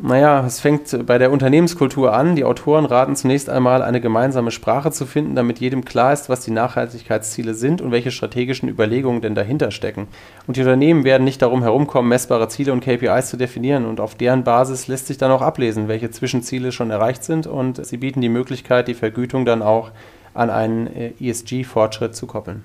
Naja, 0.00 0.42
es 0.46 0.58
fängt 0.58 1.06
bei 1.06 1.18
der 1.18 1.30
Unternehmenskultur 1.30 2.14
an. 2.14 2.34
Die 2.34 2.44
Autoren 2.44 2.86
raten 2.86 3.14
zunächst 3.14 3.50
einmal, 3.50 3.82
eine 3.82 4.00
gemeinsame 4.00 4.50
Sprache 4.50 4.90
zu 4.90 5.04
finden, 5.04 5.34
damit 5.34 5.60
jedem 5.60 5.84
klar 5.84 6.14
ist, 6.14 6.30
was 6.30 6.40
die 6.40 6.50
Nachhaltigkeitsziele 6.50 7.52
sind 7.52 7.82
und 7.82 7.92
welche 7.92 8.10
strategischen 8.10 8.70
Überlegungen 8.70 9.20
denn 9.20 9.34
dahinter 9.34 9.70
stecken. 9.70 10.08
Und 10.46 10.56
die 10.56 10.62
Unternehmen 10.62 11.04
werden 11.04 11.24
nicht 11.24 11.42
darum 11.42 11.62
herumkommen, 11.62 12.08
messbare 12.08 12.48
Ziele 12.48 12.72
und 12.72 12.82
KPIs 12.82 13.28
zu 13.28 13.36
definieren. 13.36 13.84
Und 13.84 14.00
auf 14.00 14.14
deren 14.14 14.44
Basis 14.44 14.88
lässt 14.88 15.08
sich 15.08 15.18
dann 15.18 15.30
auch 15.30 15.42
ablesen, 15.42 15.88
welche 15.88 16.10
Zwischenziele 16.10 16.72
schon 16.72 16.90
erreicht 16.90 17.22
sind. 17.22 17.46
Und 17.46 17.84
sie 17.84 17.98
bieten 17.98 18.22
die 18.22 18.30
Möglichkeit, 18.30 18.88
die 18.88 18.94
Vergütung 18.94 19.44
dann 19.44 19.60
auch 19.60 19.90
an 20.32 20.48
einen 20.48 20.86
äh, 20.86 21.12
ESG-Fortschritt 21.20 22.16
zu 22.16 22.26
koppeln. 22.26 22.64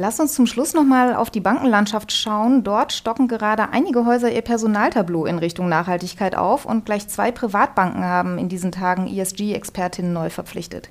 Lass 0.00 0.20
uns 0.20 0.32
zum 0.32 0.46
Schluss 0.46 0.74
nochmal 0.74 1.12
auf 1.12 1.28
die 1.28 1.40
Bankenlandschaft 1.40 2.12
schauen. 2.12 2.62
Dort 2.62 2.92
stocken 2.92 3.26
gerade 3.26 3.70
einige 3.72 4.06
Häuser 4.06 4.30
ihr 4.30 4.42
Personaltableau 4.42 5.26
in 5.26 5.40
Richtung 5.40 5.68
Nachhaltigkeit 5.68 6.36
auf 6.36 6.66
und 6.66 6.84
gleich 6.84 7.08
zwei 7.08 7.32
Privatbanken 7.32 8.04
haben 8.04 8.38
in 8.38 8.48
diesen 8.48 8.70
Tagen 8.70 9.08
ESG-Expertinnen 9.08 10.12
neu 10.12 10.30
verpflichtet. 10.30 10.90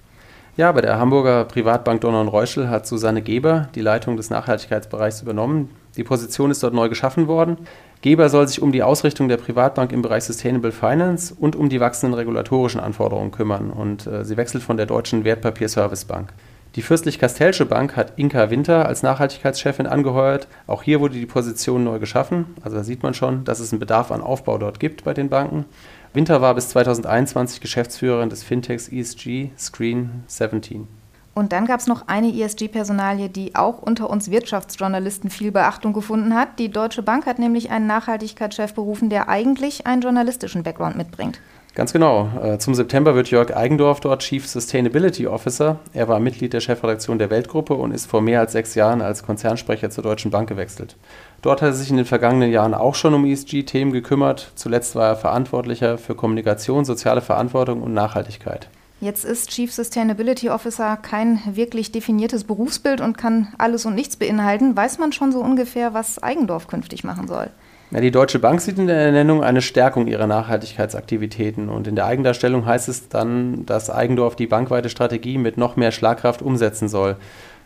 Ja, 0.57 0.69
bei 0.73 0.81
der 0.81 0.99
Hamburger 0.99 1.45
Privatbank 1.45 2.01
Donner 2.01 2.19
und 2.19 2.27
Reuschel 2.27 2.69
hat 2.69 2.85
Susanne 2.85 3.21
Geber 3.21 3.69
die 3.75 3.81
Leitung 3.81 4.17
des 4.17 4.29
Nachhaltigkeitsbereichs 4.29 5.21
übernommen. 5.21 5.69
Die 5.95 6.03
Position 6.03 6.51
ist 6.51 6.61
dort 6.61 6.73
neu 6.73 6.89
geschaffen 6.89 7.27
worden. 7.27 7.59
Geber 8.01 8.27
soll 8.27 8.45
sich 8.49 8.61
um 8.61 8.73
die 8.73 8.83
Ausrichtung 8.83 9.29
der 9.29 9.37
Privatbank 9.37 9.93
im 9.93 10.01
Bereich 10.01 10.25
Sustainable 10.25 10.73
Finance 10.73 11.33
und 11.33 11.55
um 11.55 11.69
die 11.69 11.79
wachsenden 11.79 12.13
regulatorischen 12.13 12.81
Anforderungen 12.81 13.31
kümmern. 13.31 13.71
Und 13.71 14.05
äh, 14.05 14.25
sie 14.25 14.35
wechselt 14.35 14.63
von 14.63 14.75
der 14.75 14.85
Deutschen 14.85 15.23
Wertpapierservicebank. 15.23 16.33
Die 16.77 16.83
Fürstlich-Kastellsche 16.83 17.65
Bank 17.65 17.95
hat 17.95 18.13
Inka 18.17 18.51
Winter 18.51 18.85
als 18.85 19.01
Nachhaltigkeitschefin 19.01 19.87
angeheuert. 19.87 20.47
Auch 20.67 20.83
hier 20.83 20.99
wurde 20.99 21.15
die 21.15 21.25
Position 21.25 21.83
neu 21.83 21.97
geschaffen. 21.97 22.55
Also 22.61 22.77
da 22.77 22.83
sieht 22.83 23.01
man 23.01 23.15
schon, 23.15 23.43
dass 23.45 23.59
es 23.59 23.71
einen 23.71 23.79
Bedarf 23.79 24.11
an 24.11 24.21
Aufbau 24.21 24.59
dort 24.59 24.79
gibt 24.79 25.03
bei 25.03 25.15
den 25.15 25.27
Banken. 25.27 25.65
Winter 26.13 26.39
war 26.39 26.53
bis 26.53 26.69
2021 26.69 27.61
Geschäftsführerin 27.61 28.29
des 28.29 28.43
Fintechs 28.43 28.89
ESG 28.89 29.49
Screen 29.57 30.23
17. 30.27 30.87
Und 31.33 31.51
dann 31.51 31.65
gab 31.65 31.79
es 31.79 31.87
noch 31.87 32.07
eine 32.07 32.31
ESG-Personalie, 32.31 33.29
die 33.29 33.55
auch 33.55 33.81
unter 33.81 34.07
uns 34.11 34.29
Wirtschaftsjournalisten 34.29 35.31
viel 35.31 35.51
Beachtung 35.51 35.93
gefunden 35.93 36.35
hat. 36.35 36.59
Die 36.59 36.69
Deutsche 36.69 37.01
Bank 37.01 37.25
hat 37.25 37.39
nämlich 37.39 37.71
einen 37.71 37.87
Nachhaltigkeitschef 37.87 38.75
berufen, 38.75 39.09
der 39.09 39.29
eigentlich 39.29 39.87
einen 39.87 40.03
journalistischen 40.03 40.61
Background 40.61 40.95
mitbringt. 40.95 41.39
Ganz 41.77 41.93
genau. 41.93 42.31
Äh, 42.41 42.57
zum 42.57 42.73
September 42.73 43.13
wird 43.13 43.29
Jörg 43.29 43.55
Eigendorf 43.55 43.99
dort 43.99 44.23
Chief 44.23 44.47
Sustainability 44.47 45.27
Officer. 45.27 45.77
Er 45.93 46.07
war 46.07 46.19
Mitglied 46.19 46.53
der 46.53 46.59
Chefredaktion 46.59 47.19
der 47.19 47.29
Weltgruppe 47.29 47.75
und 47.75 47.91
ist 47.91 48.07
vor 48.07 48.19
mehr 48.19 48.39
als 48.39 48.53
sechs 48.53 48.73
Jahren 48.73 48.99
als 48.99 49.21
Konzernsprecher 49.21 49.91
zur 49.91 50.03
Deutschen 50.03 50.31
Bank 50.31 50.49
gewechselt. 50.49 50.95
Dort 51.43 51.61
hat 51.61 51.69
er 51.69 51.73
sich 51.75 51.91
in 51.91 51.97
den 51.97 52.07
vergangenen 52.07 52.51
Jahren 52.51 52.73
auch 52.73 52.95
schon 52.95 53.13
um 53.13 53.25
ESG-Themen 53.25 53.91
gekümmert. 53.91 54.53
Zuletzt 54.55 54.95
war 54.95 55.09
er 55.09 55.15
Verantwortlicher 55.17 55.99
für 55.99 56.15
Kommunikation, 56.15 56.83
soziale 56.83 57.21
Verantwortung 57.21 57.83
und 57.83 57.93
Nachhaltigkeit. 57.93 58.69
Jetzt 58.99 59.23
ist 59.23 59.51
Chief 59.51 59.71
Sustainability 59.71 60.49
Officer 60.49 60.97
kein 60.97 61.39
wirklich 61.45 61.91
definiertes 61.91 62.43
Berufsbild 62.45 63.01
und 63.01 63.19
kann 63.19 63.49
alles 63.59 63.85
und 63.85 63.93
nichts 63.93 64.15
beinhalten. 64.15 64.75
Weiß 64.75 64.97
man 64.97 65.11
schon 65.11 65.31
so 65.31 65.41
ungefähr, 65.41 65.93
was 65.93 66.23
Eigendorf 66.23 66.65
künftig 66.65 67.03
machen 67.03 67.27
soll? 67.27 67.51
Ja, 67.89 68.01
die 68.01 68.11
Deutsche 68.11 68.39
Bank 68.39 68.59
sieht 68.59 68.77
in 68.77 68.87
der 68.87 68.97
Ernennung 68.97 69.45
eine 69.45 69.61
Stärkung 69.61 70.07
ihrer 70.07 70.27
Nachhaltigkeitsaktivitäten 70.27 71.69
und 71.69 71.87
in 71.87 71.95
der 71.95 72.05
Eigendarstellung 72.05 72.65
heißt 72.65 72.89
es 72.89 73.07
dann, 73.07 73.65
dass 73.65 73.89
Eigendorf 73.89 74.35
die 74.35 74.45
bankweite 74.45 74.89
Strategie 74.89 75.37
mit 75.37 75.57
noch 75.57 75.77
mehr 75.77 75.93
Schlagkraft 75.93 76.41
umsetzen 76.41 76.89
soll. 76.89 77.15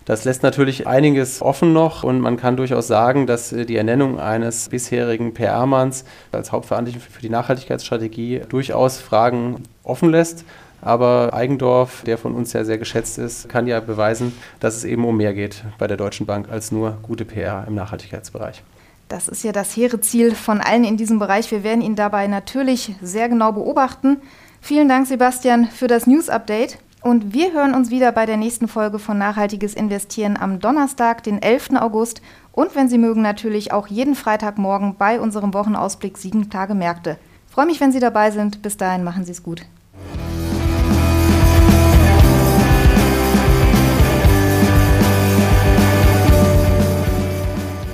Das 0.05 0.23
lässt 0.23 0.43
natürlich 0.43 0.85
einiges 0.85 1.41
offen 1.41 1.73
noch 1.73 2.03
und 2.03 2.19
man 2.19 2.37
kann 2.37 2.55
durchaus 2.55 2.85
sagen, 2.85 3.25
dass 3.25 3.49
die 3.49 3.75
Ernennung 3.75 4.19
eines 4.19 4.69
bisherigen 4.69 5.33
PR-Manns 5.33 6.05
als 6.31 6.51
Hauptverantwortlichen 6.51 7.11
für 7.11 7.21
die 7.21 7.29
Nachhaltigkeitsstrategie 7.29 8.41
durchaus 8.47 8.99
Fragen 8.99 9.63
offen 9.83 10.11
lässt. 10.11 10.45
Aber 10.81 11.33
Eigendorf, 11.33 12.03
der 12.03 12.19
von 12.19 12.35
uns 12.35 12.53
ja 12.53 12.63
sehr 12.63 12.77
geschätzt 12.77 13.17
ist, 13.17 13.49
kann 13.49 13.65
ja 13.65 13.79
beweisen, 13.79 14.33
dass 14.59 14.75
es 14.75 14.83
eben 14.83 15.03
um 15.03 15.17
mehr 15.17 15.33
geht 15.33 15.63
bei 15.79 15.87
der 15.87 15.97
Deutschen 15.97 16.27
Bank 16.27 16.49
als 16.51 16.71
nur 16.71 16.99
gute 17.01 17.25
PR 17.25 17.65
im 17.67 17.73
Nachhaltigkeitsbereich. 17.73 18.61
Das 19.11 19.27
ist 19.27 19.43
ja 19.43 19.51
das 19.51 19.75
hehre 19.75 19.99
Ziel 19.99 20.33
von 20.33 20.61
allen 20.61 20.85
in 20.85 20.95
diesem 20.95 21.19
Bereich. 21.19 21.51
Wir 21.51 21.65
werden 21.65 21.81
ihn 21.81 21.97
dabei 21.97 22.27
natürlich 22.27 22.95
sehr 23.01 23.27
genau 23.27 23.51
beobachten. 23.51 24.21
Vielen 24.61 24.87
Dank, 24.87 25.05
Sebastian, 25.05 25.67
für 25.67 25.87
das 25.87 26.07
News 26.07 26.29
Update. 26.29 26.77
Und 27.01 27.33
wir 27.33 27.51
hören 27.51 27.73
uns 27.73 27.89
wieder 27.89 28.13
bei 28.13 28.25
der 28.25 28.37
nächsten 28.37 28.69
Folge 28.69 28.99
von 28.99 29.17
Nachhaltiges 29.17 29.73
Investieren 29.73 30.37
am 30.37 30.59
Donnerstag, 30.59 31.23
den 31.23 31.41
11. 31.41 31.71
August. 31.81 32.21
Und 32.53 32.73
wenn 32.73 32.87
Sie 32.87 32.97
mögen, 32.97 33.21
natürlich 33.21 33.73
auch 33.73 33.87
jeden 33.87 34.15
Freitagmorgen 34.15 34.95
bei 34.95 35.19
unserem 35.19 35.53
Wochenausblick 35.53 36.17
Sieben 36.17 36.49
Tage 36.49 36.73
Märkte. 36.73 37.17
Freue 37.49 37.65
mich, 37.65 37.81
wenn 37.81 37.91
Sie 37.91 37.99
dabei 37.99 38.31
sind. 38.31 38.61
Bis 38.61 38.77
dahin 38.77 39.03
machen 39.03 39.25
Sie 39.25 39.33
es 39.33 39.43
gut. 39.43 39.65